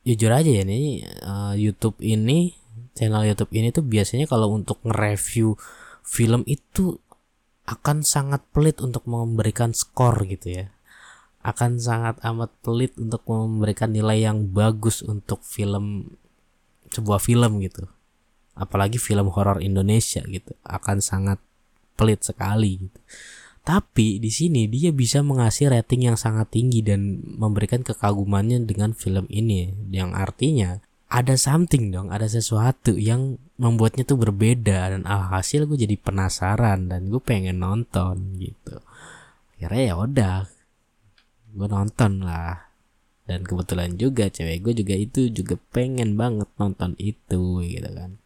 jujur 0.02 0.35
aja 0.35 0.50
ya 0.50 0.66
nih 0.66 1.06
uh, 1.23 1.54
YouTube 1.54 2.02
ini 2.02 2.59
channel 2.99 3.23
YouTube 3.23 3.54
ini 3.54 3.71
tuh 3.71 3.87
biasanya 3.87 4.26
kalau 4.26 4.50
untuk 4.50 4.82
nge-review 4.82 5.54
film 6.02 6.42
itu 6.50 6.99
akan 7.71 8.02
sangat 8.02 8.42
pelit 8.50 8.82
untuk 8.82 9.06
memberikan 9.06 9.71
skor 9.71 10.26
gitu 10.26 10.50
ya 10.50 10.66
akan 11.42 11.78
sangat 11.78 12.16
amat 12.22 12.50
pelit 12.62 12.94
untuk 12.99 13.26
memberikan 13.26 13.90
nilai 13.90 14.22
yang 14.22 14.50
bagus 14.50 15.02
untuk 15.02 15.42
film 15.42 16.14
sebuah 16.94 17.18
film 17.18 17.58
gitu 17.62 17.90
apalagi 18.56 19.00
film 19.00 19.32
horor 19.32 19.64
Indonesia 19.64 20.20
gitu 20.28 20.52
akan 20.64 21.00
sangat 21.00 21.40
pelit 21.96 22.20
sekali 22.25 22.88
gitu. 22.88 23.00
Tapi 23.62 24.18
di 24.18 24.26
sini 24.26 24.66
dia 24.66 24.90
bisa 24.90 25.22
mengasih 25.22 25.70
rating 25.70 26.11
yang 26.11 26.18
sangat 26.18 26.50
tinggi 26.50 26.82
dan 26.82 27.22
memberikan 27.22 27.87
kekagumannya 27.87 28.66
dengan 28.66 28.90
film 28.90 29.30
ini 29.30 29.70
yang 29.94 30.18
artinya 30.18 30.82
ada 31.12 31.38
something 31.38 31.92
dong, 31.92 32.08
ada 32.11 32.26
sesuatu 32.26 32.96
yang 32.99 33.38
membuatnya 33.61 34.02
tuh 34.02 34.18
berbeda 34.18 34.96
dan 34.96 35.02
alhasil 35.06 35.68
gue 35.68 35.78
jadi 35.78 35.94
penasaran 36.00 36.90
dan 36.90 37.06
gue 37.12 37.22
pengen 37.22 37.62
nonton 37.62 38.34
gitu. 38.40 38.82
Akhirnya 39.61 39.82
ya 39.84 39.94
udah, 39.94 40.37
gue 41.52 41.68
nonton 41.68 42.25
lah 42.25 42.73
dan 43.28 43.47
kebetulan 43.47 43.94
juga 43.94 44.26
cewek 44.28 44.64
gue 44.64 44.75
juga 44.82 44.94
itu 44.99 45.30
juga 45.30 45.54
pengen 45.71 46.18
banget 46.18 46.49
nonton 46.59 46.99
itu 46.99 47.62
gitu 47.62 47.90
kan 47.92 48.18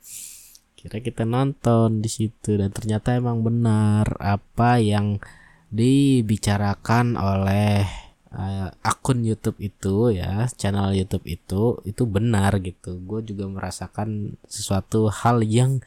Kira 0.86 1.02
kita 1.02 1.26
nonton 1.26 1.98
di 1.98 2.06
situ 2.06 2.54
dan 2.54 2.70
ternyata 2.70 3.18
emang 3.18 3.42
benar 3.42 4.06
apa 4.22 4.78
yang 4.78 5.18
dibicarakan 5.66 7.18
oleh 7.18 7.82
uh, 8.30 8.70
akun 8.86 9.26
YouTube 9.26 9.58
itu 9.58 10.14
ya, 10.14 10.46
channel 10.54 10.94
YouTube 10.94 11.26
itu 11.26 11.82
itu 11.82 12.06
benar 12.06 12.62
gitu. 12.62 13.02
Gue 13.02 13.18
juga 13.26 13.50
merasakan 13.50 14.38
sesuatu 14.46 15.10
hal 15.10 15.42
yang 15.42 15.82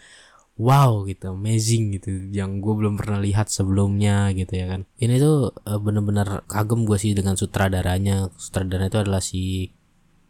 wow 0.59 1.07
gitu, 1.07 1.31
amazing 1.31 1.95
gitu, 1.95 2.11
yang 2.35 2.59
gue 2.59 2.73
belum 2.75 2.99
pernah 2.99 3.23
lihat 3.23 3.47
sebelumnya 3.47 4.29
gitu 4.35 4.59
ya 4.59 4.67
kan. 4.67 4.81
Ini 4.99 5.15
tuh 5.17 5.55
uh, 5.55 5.79
bener-bener 5.79 6.43
kagum 6.51 6.83
gue 6.83 6.99
sih 6.99 7.15
dengan 7.15 7.39
sutradaranya. 7.39 8.27
Sutradara 8.35 8.91
itu 8.91 8.99
adalah 8.99 9.23
si 9.23 9.71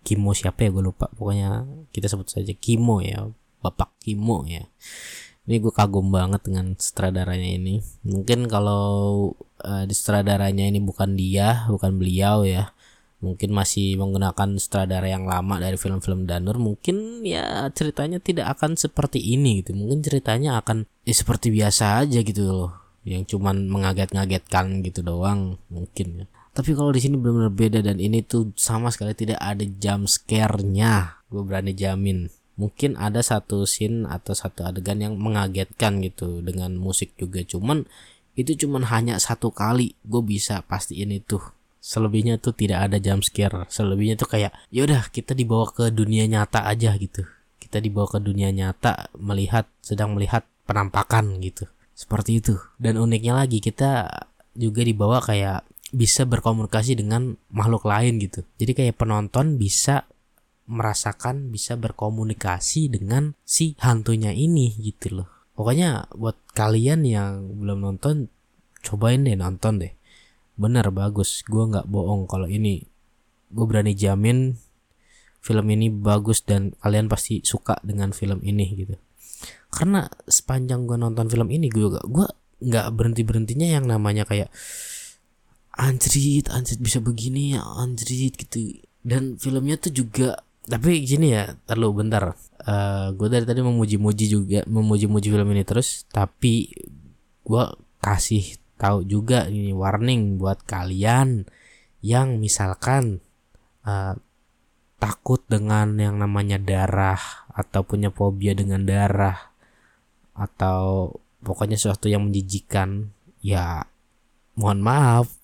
Kimo 0.06 0.32
siapa 0.38 0.64
ya 0.64 0.70
gue 0.70 0.84
lupa. 0.86 1.10
Pokoknya 1.12 1.66
kita 1.90 2.06
sebut 2.06 2.30
saja 2.30 2.54
Kimo 2.54 3.02
ya 3.02 3.26
Bapak 3.60 3.98
Kimo 4.00 4.46
ya 4.46 4.70
ini 5.50 5.58
gue 5.58 5.74
kagum 5.74 6.14
banget 6.14 6.46
dengan 6.46 6.78
sutradaranya 6.78 7.58
ini 7.58 7.82
mungkin 8.06 8.46
kalau 8.46 9.34
uh, 9.66 9.84
di 9.90 9.98
sutradaranya 9.98 10.70
ini 10.70 10.78
bukan 10.78 11.18
dia 11.18 11.66
bukan 11.66 11.98
beliau 11.98 12.46
ya 12.46 12.70
mungkin 13.20 13.52
masih 13.52 14.00
menggunakan 14.00 14.56
sutradara 14.56 15.12
yang 15.12 15.28
lama 15.28 15.60
dari 15.60 15.76
film-film 15.76 16.24
Danur 16.24 16.56
mungkin 16.56 17.20
ya 17.28 17.68
ceritanya 17.76 18.24
tidak 18.24 18.56
akan 18.56 18.80
seperti 18.80 19.20
ini 19.20 19.60
gitu. 19.64 19.76
Mungkin 19.76 20.00
ceritanya 20.00 20.60
akan 20.64 20.88
ya 21.04 21.16
seperti 21.16 21.52
biasa 21.52 22.08
aja 22.08 22.20
gitu 22.24 22.48
loh. 22.48 22.72
Yang 23.04 23.36
cuman 23.36 23.68
mengaget-ngagetkan 23.68 24.84
gitu 24.88 25.04
doang 25.04 25.60
mungkin 25.68 26.24
ya. 26.24 26.26
Tapi 26.50 26.76
kalau 26.76 26.92
di 26.92 27.00
sini 27.00 27.16
benar-benar 27.16 27.54
beda 27.54 27.80
dan 27.86 28.02
ini 28.02 28.24
tuh 28.26 28.52
sama 28.60 28.92
sekali 28.92 29.16
tidak 29.16 29.40
ada 29.40 29.64
jump 29.64 30.08
scare-nya. 30.08 31.24
Gue 31.28 31.44
berani 31.46 31.76
jamin. 31.76 32.28
Mungkin 32.60 33.00
ada 33.00 33.24
satu 33.24 33.64
scene 33.64 34.04
atau 34.04 34.36
satu 34.36 34.68
adegan 34.68 35.00
yang 35.00 35.16
mengagetkan 35.16 36.04
gitu 36.04 36.44
dengan 36.44 36.76
musik 36.76 37.16
juga. 37.16 37.40
Cuman 37.48 37.88
itu 38.36 38.68
cuman 38.68 38.88
hanya 38.92 39.16
satu 39.20 39.56
kali. 39.56 39.96
Gue 40.04 40.20
bisa 40.20 40.60
pastiin 40.68 41.16
itu 41.16 41.40
selebihnya 41.80 42.38
tuh 42.38 42.54
tidak 42.54 42.92
ada 42.92 42.98
jump 43.00 43.24
scare. 43.24 43.66
Selebihnya 43.72 44.20
tuh 44.20 44.30
kayak 44.30 44.52
yaudah 44.70 45.08
kita 45.10 45.34
dibawa 45.34 45.72
ke 45.72 45.90
dunia 45.90 46.28
nyata 46.28 46.68
aja 46.68 46.94
gitu. 47.00 47.26
Kita 47.60 47.80
dibawa 47.80 48.08
ke 48.08 48.20
dunia 48.20 48.52
nyata 48.52 49.12
melihat 49.18 49.68
sedang 49.82 50.16
melihat 50.16 50.46
penampakan 50.68 51.40
gitu. 51.42 51.66
Seperti 51.96 52.40
itu. 52.40 52.56
Dan 52.80 53.00
uniknya 53.00 53.44
lagi 53.44 53.60
kita 53.60 54.08
juga 54.56 54.82
dibawa 54.84 55.20
kayak 55.24 55.66
bisa 55.90 56.24
berkomunikasi 56.24 57.00
dengan 57.00 57.36
makhluk 57.50 57.90
lain 57.90 58.22
gitu. 58.22 58.46
Jadi 58.62 58.72
kayak 58.78 59.00
penonton 59.02 59.58
bisa 59.58 60.06
merasakan 60.70 61.50
bisa 61.50 61.74
berkomunikasi 61.74 62.94
dengan 62.94 63.34
si 63.42 63.74
hantunya 63.82 64.30
ini 64.30 64.78
gitu 64.78 65.22
loh. 65.22 65.30
Pokoknya 65.58 66.08
buat 66.14 66.38
kalian 66.54 67.04
yang 67.04 67.58
belum 67.58 67.84
nonton 67.84 68.30
cobain 68.86 69.26
deh 69.26 69.36
nonton 69.36 69.82
deh. 69.82 69.92
Bener 70.60 70.92
bagus, 70.92 71.40
gue 71.48 71.64
nggak 71.72 71.88
bohong 71.88 72.28
kalau 72.28 72.44
ini. 72.44 72.84
Gue 73.48 73.64
berani 73.64 73.96
jamin 73.96 74.60
film 75.40 75.66
ini 75.72 75.88
bagus 75.88 76.44
dan 76.44 76.76
kalian 76.84 77.08
pasti 77.08 77.40
suka 77.48 77.80
dengan 77.80 78.12
film 78.12 78.44
ini 78.44 78.68
gitu. 78.76 79.00
Karena 79.72 80.04
sepanjang 80.28 80.84
gue 80.84 81.00
nonton 81.00 81.32
film 81.32 81.48
ini 81.48 81.72
gue 81.72 81.88
juga 81.88 82.04
gue 82.04 82.28
nggak 82.60 82.88
berhenti 82.92 83.24
berhentinya 83.24 83.68
yang 83.80 83.88
namanya 83.88 84.28
kayak 84.28 84.52
anjrit 85.80 86.52
anjrit 86.52 86.84
bisa 86.84 87.00
begini 87.00 87.56
ya 87.56 87.64
anjrit 87.64 88.36
gitu. 88.36 88.84
Dan 89.00 89.40
filmnya 89.40 89.80
tuh 89.80 89.96
juga 89.96 90.44
tapi 90.68 91.08
gini 91.08 91.32
ya 91.32 91.56
terlalu 91.64 92.04
bentar. 92.04 92.36
Uh, 92.60 92.68
eh, 92.68 93.08
gue 93.16 93.28
dari 93.32 93.48
tadi 93.48 93.64
memuji-muji 93.64 94.26
juga 94.28 94.60
memuji-muji 94.68 95.32
film 95.32 95.48
ini 95.56 95.64
terus 95.64 96.04
tapi 96.12 96.68
gue 97.48 97.64
kasih 98.04 98.59
tahu 98.80 99.04
juga 99.04 99.46
ini 99.52 99.76
warning 99.76 100.40
buat 100.40 100.64
kalian 100.64 101.44
yang 102.00 102.40
misalkan 102.40 103.20
uh, 103.84 104.16
takut 104.96 105.44
dengan 105.52 106.00
yang 106.00 106.16
namanya 106.16 106.56
darah 106.56 107.20
atau 107.52 107.84
punya 107.84 108.08
fobia 108.08 108.56
dengan 108.56 108.88
darah 108.88 109.52
atau 110.32 111.12
pokoknya 111.44 111.76
sesuatu 111.76 112.08
yang 112.08 112.24
menjijikan 112.24 113.12
ya 113.44 113.84
mohon 114.56 114.80
maaf 114.80 115.40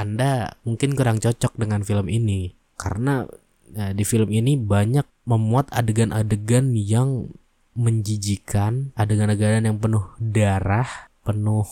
anda 0.00 0.56
mungkin 0.64 0.96
kurang 0.96 1.20
cocok 1.20 1.60
dengan 1.60 1.84
film 1.84 2.08
ini. 2.08 2.56
Karena 2.80 3.28
ya, 3.76 3.92
di 3.92 4.04
film 4.08 4.32
ini 4.32 4.56
banyak 4.56 5.04
memuat 5.28 5.68
adegan-adegan 5.76 6.72
yang 6.72 7.28
menjijikan, 7.76 8.96
adegan-adegan 8.96 9.68
yang 9.68 9.76
penuh 9.76 10.08
darah, 10.16 10.88
penuh 11.22 11.68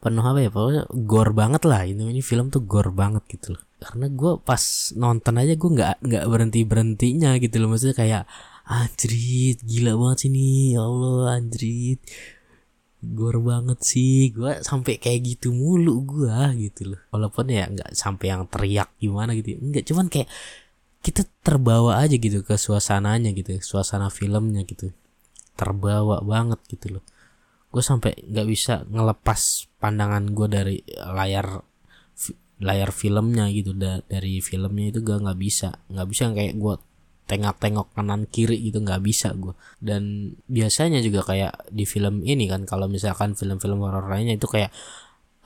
penuh 0.00 0.24
apa 0.24 0.40
ya 0.40 0.48
pokoknya 0.48 0.82
gore 1.04 1.32
banget 1.36 1.62
lah 1.68 1.84
ini 1.84 2.08
ini 2.08 2.24
film 2.24 2.48
tuh 2.48 2.64
gore 2.64 2.88
banget 2.88 3.20
gitu 3.28 3.52
loh. 3.52 3.62
Karena 3.76 4.08
gue 4.08 4.32
pas 4.40 4.62
nonton 4.96 5.34
aja 5.36 5.54
gue 5.60 5.70
nggak 5.76 5.94
nggak 6.00 6.24
berhenti 6.24 6.60
berhentinya 6.64 7.36
gitu 7.36 7.56
loh 7.60 7.68
maksudnya 7.72 7.96
kayak 7.96 8.22
anjrit 8.64 9.60
gila 9.60 9.92
banget 10.00 10.18
sih 10.24 10.30
nih 10.32 10.64
ya 10.76 10.80
Allah 10.88 11.36
anjrit. 11.36 12.00
Gor 13.00 13.36
banget 13.44 13.78
sih 13.84 14.32
gue 14.32 14.60
sampai 14.64 14.96
kayak 15.00 15.20
gitu 15.36 15.52
mulu 15.52 16.00
gue 16.08 16.36
gitu 16.64 16.96
loh. 16.96 17.00
Walaupun 17.12 17.52
ya 17.52 17.68
nggak 17.68 17.92
sampai 17.92 18.26
yang 18.32 18.48
teriak 18.48 18.88
gimana 18.96 19.36
gitu 19.36 19.60
nggak 19.60 19.84
cuman 19.84 20.08
kayak 20.08 20.28
kita 21.04 21.24
terbawa 21.44 22.00
aja 22.00 22.16
gitu 22.16 22.40
ke 22.44 22.56
suasananya 22.56 23.36
gitu 23.36 23.60
suasana 23.60 24.08
filmnya 24.08 24.64
gitu. 24.64 24.96
Terbawa 25.60 26.24
banget 26.24 26.60
gitu 26.72 26.96
loh 26.96 27.04
gue 27.70 27.82
sampai 27.82 28.18
nggak 28.26 28.46
bisa 28.50 28.74
ngelepas 28.90 29.70
pandangan 29.78 30.34
gue 30.34 30.48
dari 30.50 30.76
layar 30.90 31.62
layar 32.60 32.90
filmnya 32.92 33.48
gitu. 33.54 33.72
Da 33.72 34.02
dari 34.04 34.42
filmnya 34.42 34.92
itu 34.92 35.00
gue 35.00 35.16
nggak 35.16 35.38
bisa. 35.38 35.74
Nggak 35.88 36.06
bisa 36.10 36.22
kayak 36.34 36.54
gue 36.58 36.74
tengok-tengok 37.30 37.94
kanan 37.94 38.26
kiri 38.26 38.58
gitu 38.58 38.82
nggak 38.82 39.06
bisa 39.06 39.30
gue 39.38 39.54
dan 39.78 40.34
biasanya 40.50 40.98
juga 40.98 41.22
kayak 41.22 41.70
di 41.70 41.86
film 41.86 42.26
ini 42.26 42.50
kan 42.50 42.66
kalau 42.66 42.90
misalkan 42.90 43.38
film-film 43.38 43.86
horor 43.86 44.10
lainnya 44.10 44.34
itu 44.34 44.50
kayak 44.50 44.74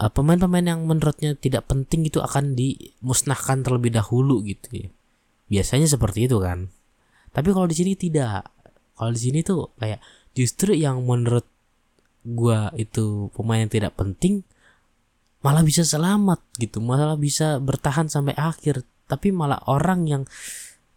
uh, 0.00 0.10
pemain-pemain 0.10 0.64
yang 0.64 0.80
menurutnya 0.86 1.38
tidak 1.38 1.68
penting 1.70 2.06
itu 2.06 2.18
akan 2.18 2.58
dimusnahkan 2.58 3.62
terlebih 3.62 3.94
dahulu 3.94 4.42
gitu 4.42 4.86
ya. 4.86 4.88
Biasanya 5.50 5.86
seperti 5.86 6.26
itu 6.26 6.40
kan. 6.40 6.72
Tapi 7.34 7.50
kalau 7.52 7.66
di 7.68 7.76
sini 7.76 7.92
tidak. 7.98 8.48
Kalau 8.94 9.10
di 9.10 9.20
sini 9.20 9.42
tuh 9.42 9.74
kayak 9.74 9.98
justru 10.38 10.74
yang 10.74 11.02
menurut 11.02 11.46
gue 12.24 12.58
itu 12.80 13.28
pemain 13.36 13.60
yang 13.60 13.72
tidak 13.72 13.92
penting 13.94 14.42
malah 15.44 15.60
bisa 15.60 15.84
selamat 15.84 16.40
gitu 16.56 16.80
malah 16.80 17.20
bisa 17.20 17.60
bertahan 17.60 18.08
sampai 18.08 18.32
akhir. 18.34 18.88
Tapi 19.04 19.28
malah 19.28 19.60
orang 19.68 20.08
yang 20.08 20.22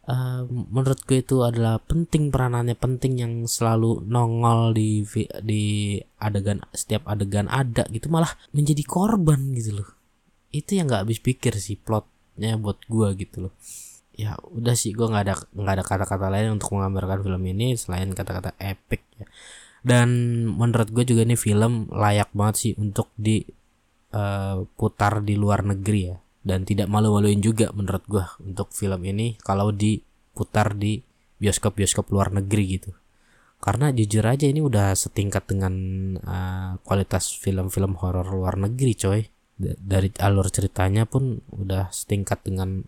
uh, 0.07 0.47
menurut 0.47 1.03
gue 1.03 1.19
itu 1.19 1.43
adalah 1.43 1.83
penting 1.83 2.31
peranannya 2.31 2.79
penting 2.79 3.19
yang 3.19 3.33
selalu 3.43 4.07
nongol 4.07 4.71
di 4.71 5.03
di 5.43 5.99
adegan 6.23 6.63
setiap 6.71 7.03
adegan 7.11 7.51
ada 7.51 7.83
gitu 7.91 8.07
malah 8.07 8.31
menjadi 8.55 8.87
korban 8.87 9.51
gitu 9.51 9.83
loh. 9.83 9.89
Itu 10.55 10.79
yang 10.79 10.87
nggak 10.87 11.03
habis 11.03 11.19
pikir 11.19 11.51
sih 11.59 11.75
plotnya 11.75 12.55
buat 12.55 12.79
gue 12.87 13.07
gitu 13.19 13.51
loh. 13.51 13.53
Ya 14.15 14.39
udah 14.39 14.73
sih 14.79 14.95
gue 14.95 15.03
nggak 15.03 15.23
ada 15.27 15.35
nggak 15.51 15.75
ada 15.75 15.83
kata-kata 15.83 16.31
lain 16.31 16.55
untuk 16.55 16.71
menggambarkan 16.71 17.19
film 17.27 17.43
ini 17.51 17.75
selain 17.75 18.09
kata-kata 18.15 18.55
epic 18.63 19.03
ya 19.19 19.27
dan 19.85 20.09
menurut 20.49 20.89
gue 20.89 21.03
juga 21.05 21.21
ini 21.23 21.37
film 21.37 21.89
layak 21.93 22.33
banget 22.33 22.55
sih 22.57 22.73
untuk 22.79 23.13
diputar 23.17 25.13
uh, 25.19 25.23
di 25.23 25.35
luar 25.37 25.61
negeri 25.65 26.01
ya. 26.13 26.17
Dan 26.47 26.63
tidak 26.63 26.87
malu-maluin 26.87 27.43
juga 27.43 27.75
menurut 27.75 28.03
gue 28.07 28.23
untuk 28.47 28.71
film 28.71 29.03
ini 29.03 29.35
kalau 29.43 29.75
diputar 29.75 30.79
di 30.79 31.03
bioskop-bioskop 31.37 32.07
luar 32.09 32.31
negeri 32.31 32.79
gitu. 32.79 32.95
Karena 33.59 33.91
jujur 33.91 34.23
aja 34.23 34.47
ini 34.47 34.63
udah 34.63 34.95
setingkat 34.95 35.49
dengan 35.49 35.73
uh, 36.23 36.79
kualitas 36.87 37.35
film-film 37.35 37.99
horor 37.99 38.31
luar 38.31 38.55
negeri 38.55 38.93
coy. 38.95 39.21
Dari 39.59 40.13
alur 40.21 40.53
ceritanya 40.53 41.09
pun 41.09 41.41
udah 41.49 41.89
setingkat 41.89 42.45
dengan 42.45 42.85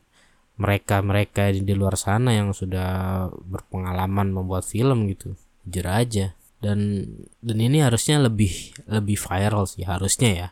mereka-mereka 0.59 1.49
di 1.49 1.73
luar 1.73 1.97
sana 1.97 2.35
yang 2.37 2.53
sudah 2.53 3.25
berpengalaman 3.33 4.29
membuat 4.29 4.63
film 4.63 5.09
gitu. 5.09 5.33
Jujur 5.65 5.87
aja 5.89 6.38
dan 6.59 7.07
dan 7.39 7.57
ini 7.57 7.79
harusnya 7.83 8.19
lebih 8.19 8.75
lebih 8.87 9.15
viral 9.15 9.67
sih 9.67 9.83
harusnya 9.83 10.29
ya. 10.31 10.49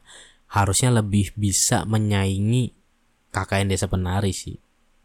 Harusnya 0.47 0.95
lebih 1.03 1.35
bisa 1.35 1.83
menyaingi 1.83 2.71
KKN 3.35 3.67
Desa 3.67 3.91
Penari 3.91 4.31
sih. 4.31 4.55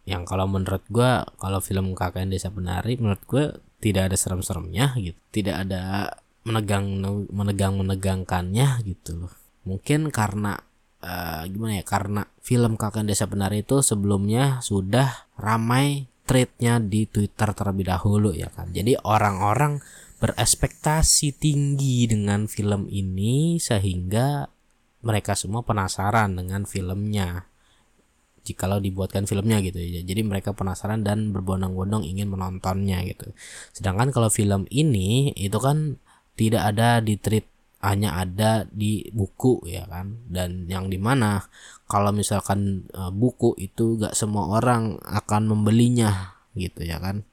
Yang 0.06 0.22
kalau 0.30 0.46
menurut 0.46 0.82
gue 0.86 1.10
kalau 1.38 1.58
film 1.58 1.94
KKN 1.98 2.30
Desa 2.30 2.50
Penari 2.54 2.94
menurut 2.98 3.22
gue 3.26 3.44
tidak 3.82 4.10
ada 4.10 4.16
serem-seremnya 4.18 4.94
gitu. 5.02 5.18
Tidak 5.34 5.56
ada 5.66 6.14
menegang 6.42 6.86
menegang 7.30 7.78
menegangkannya 7.78 8.82
gitu 8.82 9.30
mungkin 9.62 10.10
karena 10.10 10.58
uh, 11.02 11.46
gimana 11.46 11.78
ya 11.78 11.84
karena 11.86 12.22
film 12.42 12.74
KKN 12.74 13.06
Desa 13.06 13.30
Penari 13.30 13.62
itu 13.62 13.78
sebelumnya 13.82 14.58
sudah 14.58 15.30
ramai 15.38 16.10
threadnya 16.26 16.78
di 16.82 17.06
Twitter 17.06 17.50
terlebih 17.54 17.90
dahulu 17.90 18.30
ya 18.34 18.50
kan. 18.50 18.70
Jadi 18.70 18.98
orang-orang 19.02 19.82
berespektasi 20.22 21.34
tinggi 21.34 22.06
dengan 22.06 22.46
film 22.46 22.86
ini 22.86 23.58
sehingga 23.58 24.46
mereka 25.02 25.34
semua 25.34 25.66
penasaran 25.66 26.38
dengan 26.38 26.62
filmnya 26.62 27.50
jikalau 28.46 28.78
dibuatkan 28.78 29.26
filmnya 29.26 29.58
gitu 29.62 29.82
ya. 29.82 30.02
Jadi 30.06 30.22
mereka 30.22 30.54
penasaran 30.54 31.02
dan 31.02 31.34
berbondong-bondong 31.34 32.06
ingin 32.06 32.30
menontonnya 32.30 33.02
gitu. 33.06 33.34
Sedangkan 33.74 34.14
kalau 34.14 34.30
film 34.30 34.66
ini 34.70 35.34
itu 35.34 35.58
kan 35.58 35.98
tidak 36.38 36.70
ada 36.74 37.02
di 37.02 37.18
treat 37.18 37.46
hanya 37.82 38.14
ada 38.14 38.62
di 38.70 39.10
buku 39.10 39.66
ya 39.66 39.82
kan 39.90 40.22
dan 40.30 40.70
yang 40.70 40.86
di 40.86 41.02
mana 41.02 41.42
kalau 41.90 42.14
misalkan 42.14 42.86
e, 42.94 43.10
buku 43.10 43.58
itu 43.58 43.98
gak 43.98 44.14
semua 44.14 44.54
orang 44.54 45.02
akan 45.02 45.50
membelinya 45.50 46.38
gitu 46.54 46.86
ya 46.86 47.02
kan 47.02 47.26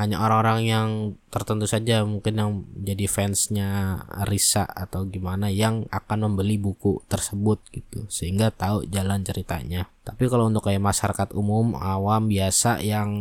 hanya 0.00 0.16
orang-orang 0.16 0.64
yang 0.64 0.88
tertentu 1.28 1.68
saja 1.68 2.00
mungkin 2.08 2.40
yang 2.40 2.50
jadi 2.72 3.04
fansnya 3.04 4.00
Risa 4.24 4.64
atau 4.64 5.04
gimana 5.04 5.52
yang 5.52 5.84
akan 5.92 6.32
membeli 6.32 6.56
buku 6.56 7.04
tersebut 7.04 7.60
gitu. 7.68 8.08
Sehingga 8.08 8.48
tahu 8.48 8.88
jalan 8.88 9.20
ceritanya. 9.20 9.92
Tapi 10.00 10.24
kalau 10.32 10.48
untuk 10.48 10.64
kayak 10.64 10.80
masyarakat 10.80 11.36
umum 11.36 11.76
awam 11.76 12.32
biasa 12.32 12.80
yang 12.80 13.12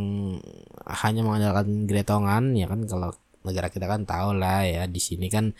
hanya 0.87 1.21
mengandalkan 1.27 1.83
gretongan 1.83 2.55
ya 2.55 2.71
kan 2.71 2.87
kalau 2.87 3.11
negara 3.43 3.67
kita 3.67 3.83
kan 3.83 4.07
tahu 4.07 4.39
lah 4.39 4.63
ya 4.63 4.87
di 4.87 5.03
sini 5.03 5.27
kan 5.27 5.51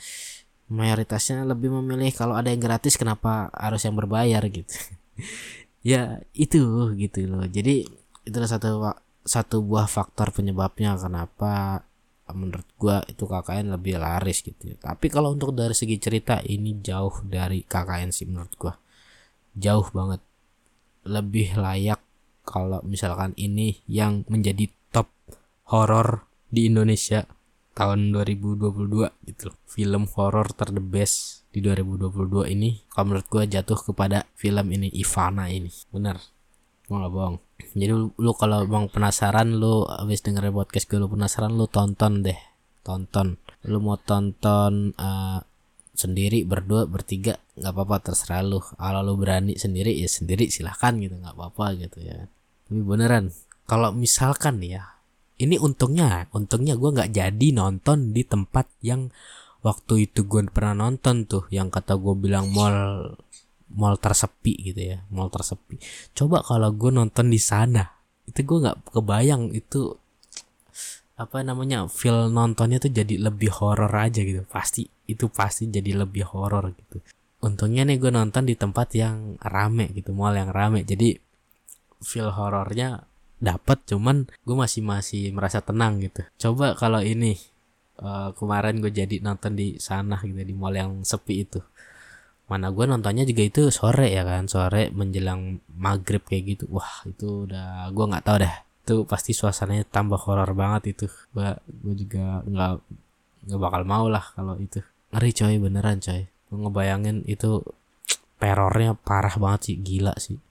mayoritasnya 0.72 1.44
lebih 1.44 1.68
memilih 1.68 2.16
kalau 2.16 2.40
ada 2.40 2.48
yang 2.48 2.64
gratis 2.64 2.96
kenapa 2.96 3.52
harus 3.52 3.84
yang 3.84 4.00
berbayar 4.00 4.40
gitu. 4.48 4.72
Ya 5.80 6.20
itu 6.36 6.92
gitu 7.00 7.24
loh. 7.24 7.48
Jadi 7.48 7.88
itu 8.28 8.38
satu 8.44 8.84
satu 9.30 9.62
buah 9.62 9.86
faktor 9.86 10.34
penyebabnya 10.34 10.98
kenapa 10.98 11.86
menurut 12.34 12.66
gua 12.78 13.02
itu 13.06 13.26
KKN 13.26 13.74
lebih 13.74 14.02
laris 14.02 14.42
gitu 14.42 14.74
ya. 14.74 14.78
Tapi 14.78 15.10
kalau 15.10 15.34
untuk 15.34 15.54
dari 15.54 15.74
segi 15.78 16.02
cerita 16.02 16.42
ini 16.46 16.82
jauh 16.82 17.22
dari 17.26 17.62
KKN 17.62 18.10
sih 18.10 18.26
menurut 18.26 18.54
gua. 18.58 18.74
Jauh 19.54 19.86
banget. 19.94 20.22
Lebih 21.06 21.58
layak 21.58 22.02
kalau 22.46 22.82
misalkan 22.86 23.38
ini 23.38 23.82
yang 23.86 24.26
menjadi 24.30 24.70
top 24.90 25.10
horor 25.70 26.26
di 26.50 26.70
Indonesia 26.70 27.26
tahun 27.78 28.10
2022 28.14 29.30
gitu 29.30 29.44
loh. 29.54 29.58
Film 29.70 30.10
horor 30.18 30.50
ter 30.54 30.74
the 30.74 30.82
best 30.82 31.46
di 31.50 31.62
2022 31.66 32.50
ini 32.54 32.82
kalau 32.90 33.14
menurut 33.14 33.28
gua 33.30 33.46
jatuh 33.46 33.78
kepada 33.78 34.26
film 34.34 34.70
ini 34.74 34.90
Ivana 34.90 35.50
ini. 35.50 35.70
Benar. 35.94 36.18
Gua 36.90 37.06
gak 37.06 37.14
bohong 37.14 37.49
jadi 37.76 37.94
lu, 37.94 38.10
lu 38.18 38.32
kalau 38.34 38.66
bang 38.66 38.88
penasaran 38.90 39.60
lu 39.60 39.86
habis 39.86 40.24
dengerin 40.26 40.56
podcast 40.56 40.90
gue 40.90 40.98
lu 40.98 41.12
penasaran 41.12 41.54
lu 41.54 41.70
tonton 41.70 42.26
deh. 42.26 42.40
Tonton. 42.82 43.38
Lu 43.68 43.78
mau 43.84 44.00
tonton 44.00 44.96
uh, 44.96 45.40
sendiri 45.94 46.48
berdua 46.48 46.88
bertiga 46.88 47.36
nggak 47.60 47.74
apa-apa 47.76 48.12
terserah 48.12 48.42
lu. 48.42 48.60
Kalau 48.64 49.02
lu 49.04 49.20
berani 49.20 49.60
sendiri 49.60 49.94
ya 49.94 50.08
sendiri 50.08 50.48
silahkan 50.48 50.96
gitu 50.98 51.20
nggak 51.20 51.36
apa-apa 51.36 51.66
gitu 51.78 52.00
ya. 52.02 52.26
Tapi 52.70 52.82
beneran 52.82 53.30
kalau 53.70 53.94
misalkan 53.94 54.64
ya 54.66 54.98
ini 55.40 55.62
untungnya 55.62 56.26
untungnya 56.34 56.74
gue 56.74 56.90
nggak 56.90 57.12
jadi 57.14 57.48
nonton 57.54 58.12
di 58.12 58.26
tempat 58.26 58.66
yang 58.82 59.14
waktu 59.62 60.10
itu 60.10 60.26
gue 60.26 60.48
pernah 60.50 60.88
nonton 60.88 61.30
tuh 61.30 61.46
yang 61.54 61.70
kata 61.70 62.00
gue 62.00 62.16
bilang 62.16 62.50
mall 62.50 63.14
mall 63.74 64.02
tersepi 64.02 64.74
gitu 64.74 64.82
ya 64.96 64.98
mall 65.14 65.30
tersepi. 65.30 65.78
Coba 66.18 66.42
kalau 66.42 66.74
gue 66.74 66.90
nonton 66.90 67.30
di 67.30 67.38
sana 67.38 67.86
itu 68.26 68.46
gue 68.46 68.58
nggak 68.62 68.94
kebayang 68.94 69.54
itu 69.54 69.98
apa 71.20 71.44
namanya 71.44 71.84
feel 71.92 72.32
nontonnya 72.32 72.80
tuh 72.80 72.94
jadi 72.96 73.20
lebih 73.20 73.52
horor 73.52 73.92
aja 73.92 74.24
gitu. 74.24 74.46
Pasti 74.48 74.88
itu 75.10 75.28
pasti 75.30 75.68
jadi 75.68 76.02
lebih 76.02 76.26
horor 76.32 76.72
gitu. 76.74 77.04
Untungnya 77.40 77.88
nih 77.88 78.00
gue 78.00 78.12
nonton 78.12 78.48
di 78.48 78.56
tempat 78.56 78.96
yang 78.96 79.36
rame 79.44 79.92
gitu 79.94 80.16
mall 80.16 80.34
yang 80.34 80.50
rame. 80.50 80.88
Jadi 80.88 81.18
feel 82.00 82.32
horornya 82.32 83.04
dapat 83.40 83.84
cuman 83.88 84.28
gue 84.44 84.56
masih 84.56 84.84
masih 84.84 85.32
merasa 85.32 85.60
tenang 85.64 86.00
gitu. 86.04 86.24
Coba 86.40 86.76
kalau 86.76 87.04
ini 87.04 87.36
uh, 88.00 88.32
kemarin 88.36 88.80
gue 88.80 88.92
jadi 88.92 89.20
nonton 89.24 89.56
di 89.56 89.76
sana 89.80 90.20
gitu 90.24 90.40
di 90.40 90.56
mall 90.56 90.76
yang 90.76 91.04
sepi 91.04 91.48
itu 91.48 91.60
mana 92.50 92.74
gue 92.74 92.86
nontonnya 92.90 93.24
juga 93.30 93.44
itu 93.46 93.62
sore 93.70 94.10
ya 94.10 94.26
kan 94.26 94.50
sore 94.50 94.90
menjelang 94.90 95.62
maghrib 95.78 96.26
kayak 96.26 96.58
gitu. 96.58 96.66
Wah 96.74 97.06
itu 97.06 97.46
udah 97.46 97.88
gue 97.94 98.06
nggak 98.10 98.26
tahu 98.26 98.38
deh. 98.42 98.56
Itu 98.84 98.96
pasti 99.06 99.32
suasananya 99.38 99.86
tambah 99.88 100.18
horor 100.18 100.52
banget 100.58 100.98
itu. 100.98 101.08
Gue 101.32 101.54
gue 101.70 101.94
juga 102.06 102.42
nggak 102.44 102.72
nggak 103.48 103.60
bakal 103.62 103.82
mau 103.86 104.10
lah 104.10 104.26
kalau 104.34 104.58
itu. 104.58 104.82
Ngeri 105.14 105.32
coy 105.38 105.56
beneran 105.62 106.02
coy. 106.02 106.26
Gue 106.26 106.58
ngebayangin 106.58 107.24
itu 107.30 107.62
terornya 108.42 108.98
parah 108.98 109.36
banget 109.38 109.62
sih 109.72 109.78
gila 109.78 110.18
sih 110.18 110.42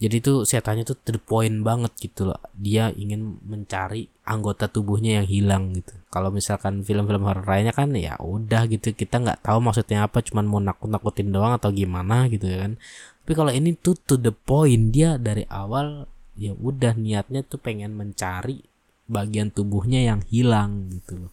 jadi 0.00 0.16
tuh 0.24 0.48
setannya 0.48 0.88
tuh 0.88 0.96
to 0.96 1.12
the 1.12 1.20
point 1.20 1.60
banget 1.60 1.92
gitu 2.00 2.32
loh. 2.32 2.40
Dia 2.56 2.88
ingin 2.88 3.36
mencari 3.44 4.08
anggota 4.24 4.64
tubuhnya 4.64 5.20
yang 5.20 5.28
hilang 5.28 5.76
gitu. 5.76 5.92
Kalau 6.08 6.32
misalkan 6.32 6.80
film-film 6.80 7.20
horor 7.20 7.44
lainnya 7.44 7.76
kan 7.76 7.92
ya 7.92 8.16
udah 8.16 8.64
gitu. 8.72 8.96
Kita 8.96 9.20
nggak 9.20 9.44
tahu 9.44 9.60
maksudnya 9.60 10.08
apa 10.08 10.24
cuman 10.24 10.48
mau 10.48 10.56
nakut-nakutin 10.56 11.28
doang 11.28 11.52
atau 11.52 11.68
gimana 11.68 12.32
gitu 12.32 12.48
ya 12.48 12.64
kan. 12.64 12.80
Tapi 13.20 13.32
kalau 13.36 13.52
ini 13.52 13.76
tuh 13.76 13.92
to 13.92 14.16
the 14.16 14.32
point 14.32 14.88
dia 14.88 15.20
dari 15.20 15.44
awal 15.52 16.08
ya 16.32 16.56
udah 16.56 16.96
niatnya 16.96 17.44
tuh 17.44 17.60
pengen 17.60 17.92
mencari 17.92 18.64
bagian 19.04 19.52
tubuhnya 19.52 20.00
yang 20.00 20.24
hilang 20.32 20.88
gitu 20.96 21.28
loh. 21.28 21.32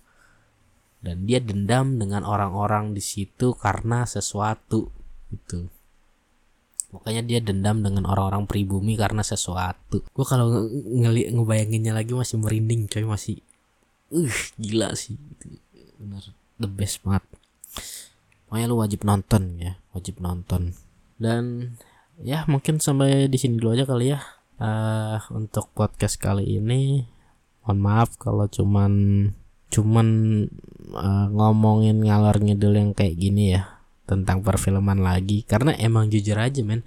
Dan 0.99 1.23
dia 1.23 1.39
dendam 1.39 1.95
dengan 1.95 2.27
orang-orang 2.27 2.91
di 2.91 2.99
situ 2.99 3.55
karena 3.55 4.03
sesuatu 4.03 4.91
gitu 5.31 5.71
Makanya 6.95 7.21
dia 7.23 7.39
dendam 7.43 7.83
dengan 7.83 8.07
orang-orang 8.07 8.47
pribumi 8.47 8.95
karena 8.95 9.19
sesuatu. 9.19 10.03
Gue 10.07 10.25
kalau 10.25 10.71
ngeli 10.71 11.27
ngebayanginnya 11.35 11.91
lagi 11.91 12.15
masih 12.15 12.39
merinding 12.39 12.87
coy 12.87 13.03
masih 13.03 13.43
uh 14.07 14.39
gila 14.55 14.95
sih 14.95 15.19
bener 15.99 16.23
the 16.55 16.69
best 16.69 17.03
banget. 17.03 17.23
Makanya 18.47 18.67
lu 18.71 18.79
wajib 18.79 19.03
nonton 19.03 19.59
ya, 19.59 19.75
wajib 19.91 20.23
nonton. 20.23 20.71
Dan 21.19 21.75
ya 22.23 22.47
mungkin 22.47 22.79
sampai 22.79 23.27
di 23.27 23.35
sini 23.35 23.59
dulu 23.59 23.75
aja 23.75 23.83
kali 23.83 24.15
ya. 24.15 24.19
Uh, 24.57 25.21
untuk 25.37 25.69
podcast 25.77 26.17
kali 26.17 26.57
ini 26.57 27.05
mohon 27.61 27.77
maaf 27.77 28.17
kalau 28.17 28.49
cuman 28.49 28.93
cuman 29.69 30.07
uh, 30.97 31.27
ngomongin 31.29 32.01
ngalor 32.01 32.41
ngidul 32.41 32.73
yang 32.73 32.95
kayak 32.97 33.21
gini 33.21 33.53
ya 33.53 33.76
tentang 34.07 34.41
perfilman 34.41 35.03
lagi. 35.03 35.43
Karena 35.43 35.75
emang 35.75 36.07
jujur 36.07 36.39
aja 36.39 36.63
men 36.63 36.81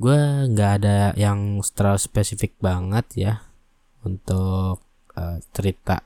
gue 0.00 0.18
nggak 0.50 0.70
ada 0.82 1.14
yang 1.14 1.62
terlalu 1.76 2.00
spesifik 2.00 2.58
banget 2.58 3.06
ya 3.14 3.32
untuk 4.02 4.82
uh, 5.14 5.38
cerita 5.52 6.02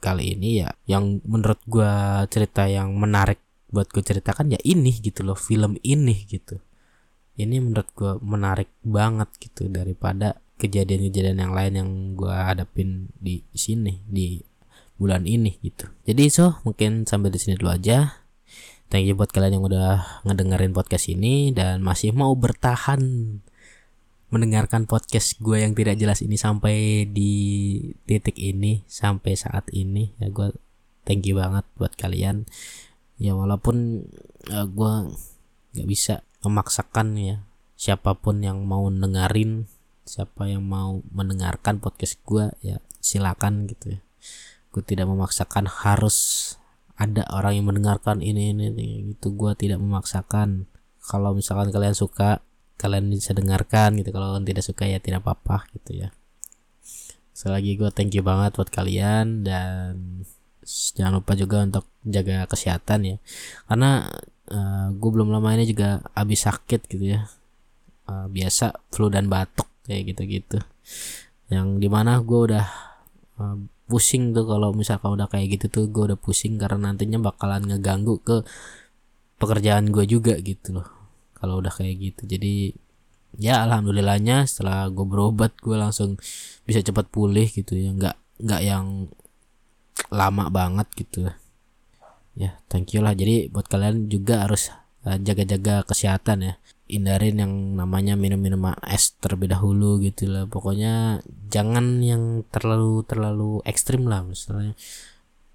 kali 0.00 0.38
ini 0.38 0.64
ya. 0.64 0.70
Yang 0.88 1.20
menurut 1.28 1.60
gue 1.68 1.92
cerita 2.32 2.64
yang 2.70 2.94
menarik 2.96 3.42
buat 3.70 3.86
gue 3.86 4.02
ceritakan 4.02 4.50
ya 4.54 4.60
ini 4.66 4.90
gitu 4.98 5.22
loh 5.22 5.38
film 5.38 5.78
ini 5.84 6.26
gitu. 6.26 6.58
Ini 7.38 7.62
menurut 7.62 7.88
gue 7.94 8.12
menarik 8.20 8.70
banget 8.82 9.30
gitu 9.38 9.70
daripada 9.70 10.36
kejadian-kejadian 10.60 11.38
yang 11.40 11.54
lain 11.56 11.72
yang 11.72 11.90
gue 12.18 12.28
hadapin 12.28 13.08
di 13.16 13.40
sini 13.56 14.04
di 14.04 14.42
bulan 15.00 15.24
ini 15.24 15.56
gitu. 15.64 15.88
Jadi 16.04 16.28
so 16.28 16.60
mungkin 16.66 17.08
sampai 17.08 17.32
di 17.32 17.40
sini 17.40 17.56
dulu 17.56 17.72
aja 17.72 18.20
Thank 18.90 19.06
you 19.06 19.14
buat 19.14 19.30
kalian 19.30 19.62
yang 19.62 19.70
udah 19.70 20.02
ngedengerin 20.26 20.74
podcast 20.74 21.06
ini 21.06 21.54
dan 21.54 21.78
masih 21.78 22.10
mau 22.10 22.34
bertahan 22.34 22.98
mendengarkan 24.34 24.90
podcast 24.90 25.38
gue 25.38 25.62
yang 25.62 25.78
tidak 25.78 25.94
jelas 25.94 26.18
ini 26.26 26.34
sampai 26.34 27.06
di 27.06 27.34
titik 28.02 28.34
ini 28.34 28.82
sampai 28.90 29.38
saat 29.38 29.70
ini. 29.70 30.10
Ya 30.18 30.34
gue 30.34 30.50
thank 31.06 31.22
you 31.22 31.38
banget 31.38 31.62
buat 31.78 31.94
kalian. 31.94 32.50
Ya 33.14 33.38
walaupun 33.38 34.10
uh, 34.50 34.66
gue 34.66 34.92
nggak 35.78 35.86
bisa 35.86 36.26
memaksakan 36.42 37.14
ya 37.14 37.46
siapa 37.78 38.18
pun 38.18 38.42
yang 38.42 38.66
mau 38.66 38.90
dengerin 38.90 39.70
siapa 40.02 40.50
yang 40.50 40.66
mau 40.66 40.98
mendengarkan 41.14 41.78
podcast 41.78 42.18
gue 42.26 42.50
ya 42.58 42.82
silakan 42.98 43.70
gitu 43.70 43.94
ya. 43.94 44.00
Gue 44.74 44.82
tidak 44.82 45.06
memaksakan 45.06 45.70
harus 45.70 46.58
ada 47.00 47.24
orang 47.32 47.56
yang 47.56 47.66
mendengarkan 47.72 48.20
ini 48.20 48.52
ini, 48.52 48.68
ini 48.68 48.86
gitu. 49.16 49.32
Gue 49.32 49.56
tidak 49.56 49.80
memaksakan. 49.80 50.68
Kalau 51.00 51.32
misalkan 51.32 51.72
kalian 51.72 51.96
suka 51.96 52.44
kalian 52.76 53.08
bisa 53.08 53.32
dengarkan 53.32 53.96
gitu. 53.96 54.12
Kalau 54.12 54.36
kalian 54.36 54.44
tidak 54.44 54.64
suka 54.68 54.84
ya 54.84 55.00
tidak 55.00 55.24
apa-apa 55.24 55.64
gitu 55.72 56.04
ya. 56.04 56.08
Selagi 57.32 57.80
gue 57.80 57.88
thank 57.88 58.12
you 58.12 58.20
banget 58.20 58.52
buat 58.52 58.68
kalian 58.68 59.48
dan 59.48 60.24
jangan 60.92 61.24
lupa 61.24 61.32
juga 61.32 61.64
untuk 61.64 61.88
jaga 62.04 62.44
kesehatan 62.44 63.16
ya. 63.16 63.16
Karena 63.64 64.04
uh, 64.52 64.56
eh, 64.56 64.86
gue 64.92 65.10
belum 65.10 65.32
lama 65.32 65.56
ini 65.56 65.64
juga 65.64 66.04
habis 66.12 66.44
sakit 66.44 66.84
gitu 66.84 67.16
ya. 67.16 67.24
Uh, 68.04 68.28
biasa 68.28 68.76
flu 68.92 69.08
dan 69.08 69.32
batuk 69.32 69.72
kayak 69.88 70.12
gitu-gitu. 70.12 70.60
Yang 71.48 71.80
di 71.80 71.88
mana 71.88 72.20
gue 72.20 72.40
udah 72.52 72.66
uh, 73.40 73.56
pusing 73.90 74.30
tuh 74.30 74.46
kalau 74.46 74.70
misalkan 74.70 75.18
udah 75.18 75.26
kayak 75.26 75.58
gitu 75.58 75.66
tuh 75.66 75.84
gue 75.90 76.14
udah 76.14 76.18
pusing 76.20 76.54
karena 76.62 76.94
nantinya 76.94 77.18
bakalan 77.18 77.66
ngeganggu 77.66 78.22
ke 78.22 78.46
pekerjaan 79.42 79.90
gue 79.90 80.06
juga 80.06 80.38
gitu 80.38 80.78
loh. 80.78 80.86
Kalau 81.34 81.58
udah 81.58 81.74
kayak 81.74 81.94
gitu. 81.98 82.22
Jadi 82.30 82.70
ya 83.42 83.66
alhamdulillahnya 83.66 84.46
setelah 84.46 84.86
gue 84.86 85.06
berobat 85.06 85.58
gue 85.58 85.74
langsung 85.74 86.14
bisa 86.62 86.78
cepat 86.86 87.10
pulih 87.10 87.50
gitu 87.50 87.74
ya. 87.74 87.90
Nggak 87.90 88.16
nggak 88.46 88.62
yang 88.62 89.10
lama 90.14 90.46
banget 90.48 90.86
gitu 90.94 91.26
ya 91.26 91.34
thank 92.70 92.96
you 92.96 93.04
lah. 93.04 93.12
Jadi 93.12 93.52
buat 93.52 93.68
kalian 93.68 94.08
juga 94.08 94.48
harus 94.48 94.72
eh, 95.04 95.18
jaga-jaga 95.20 95.84
kesehatan 95.84 96.38
ya 96.46 96.54
hindarin 96.90 97.38
yang 97.38 97.54
namanya 97.78 98.18
minum-minum 98.18 98.74
es 98.90 99.14
terlebih 99.22 99.54
dahulu 99.54 100.02
gitu 100.02 100.26
lah. 100.26 100.50
Pokoknya 100.50 101.22
jangan 101.46 102.02
yang 102.02 102.42
terlalu 102.50 103.06
terlalu 103.06 103.62
ekstrim 103.62 104.10
lah 104.10 104.26
misalnya. 104.26 104.74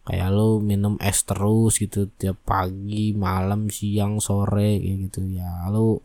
Kayak 0.06 0.30
lo 0.32 0.62
minum 0.64 0.96
es 1.02 1.26
terus 1.28 1.82
gitu 1.82 2.08
tiap 2.16 2.40
pagi 2.48 3.12
malam 3.12 3.68
siang 3.68 4.24
sore 4.24 4.80
gitu. 4.80 5.28
Ya 5.28 5.68
lo 5.68 6.00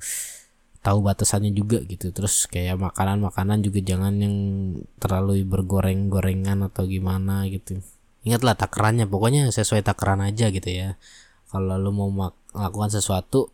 tahu 0.82 0.98
batasannya 1.04 1.54
juga 1.54 1.78
gitu. 1.86 2.10
Terus 2.10 2.50
kayak 2.50 2.80
makanan-makanan 2.80 3.62
juga 3.62 3.78
jangan 3.84 4.18
yang 4.18 4.36
terlalu 4.98 5.46
bergoreng-gorengan 5.46 6.66
atau 6.66 6.88
gimana 6.90 7.46
gitu. 7.46 7.78
Ingatlah 8.26 8.58
takarannya. 8.58 9.06
Pokoknya 9.06 9.52
sesuai 9.52 9.86
takaran 9.86 10.24
aja 10.24 10.50
gitu 10.50 10.66
ya. 10.66 10.98
Kalau 11.52 11.76
lo 11.76 11.90
mau 11.92 12.10
melakukan 12.10 12.90
sesuatu 12.90 13.52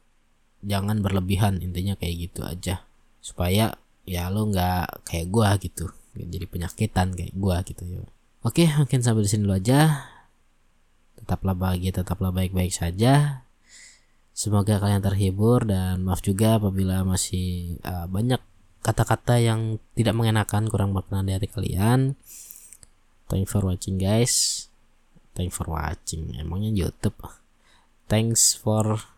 jangan 0.65 1.03
berlebihan 1.05 1.61
intinya 1.61 1.99
kayak 1.99 2.31
gitu 2.31 2.41
aja. 2.47 2.85
Supaya 3.21 3.75
ya 4.07 4.31
lo 4.31 4.49
nggak 4.49 5.09
kayak 5.09 5.27
gua 5.29 5.59
gitu. 5.59 5.91
Jadi 6.17 6.47
penyakitan 6.49 7.13
kayak 7.13 7.35
gua 7.37 7.61
gitu 7.67 7.83
ya. 7.85 8.01
Oke 8.47 8.71
mungkin 8.79 9.03
sampai 9.03 9.27
di 9.27 9.31
sini 9.31 9.45
dulu 9.45 9.57
aja. 9.59 10.09
Tetaplah 11.19 11.57
bahagia 11.57 11.91
tetaplah 11.91 12.31
baik-baik 12.31 12.71
saja. 12.71 13.43
Semoga 14.37 14.77
kalian 14.77 15.01
terhibur 15.01 15.65
dan 15.65 16.05
maaf 16.05 16.21
juga 16.21 16.61
apabila 16.61 17.03
masih 17.09 17.81
uh, 17.89 18.05
banyak 18.05 18.39
kata-kata 18.85 19.41
yang 19.41 19.81
tidak 19.97 20.13
mengenakan 20.13 20.69
kurang 20.69 20.93
berkenan 20.93 21.27
di 21.27 21.33
hati 21.33 21.49
kalian. 21.49 22.15
Thank 23.27 23.49
you 23.49 23.51
for 23.51 23.65
watching 23.67 23.99
guys. 23.99 24.69
Thank 25.35 25.51
you 25.51 25.57
for 25.57 25.67
watching. 25.67 26.37
Emangnya 26.39 26.71
YouTube? 26.71 27.19
Thanks 28.07 28.55
for 28.55 29.16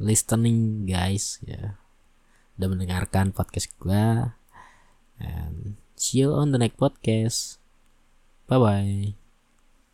listening 0.00 0.88
guys 0.88 1.38
ya. 1.44 1.76
Udah 2.56 2.68
mendengarkan 2.72 3.36
podcast 3.36 3.70
gue 3.76 4.32
and 5.20 5.76
see 5.94 6.24
you 6.24 6.32
on 6.32 6.50
the 6.50 6.58
next 6.58 6.80
podcast. 6.80 7.60
Bye 8.48 8.58
bye 8.58 9.19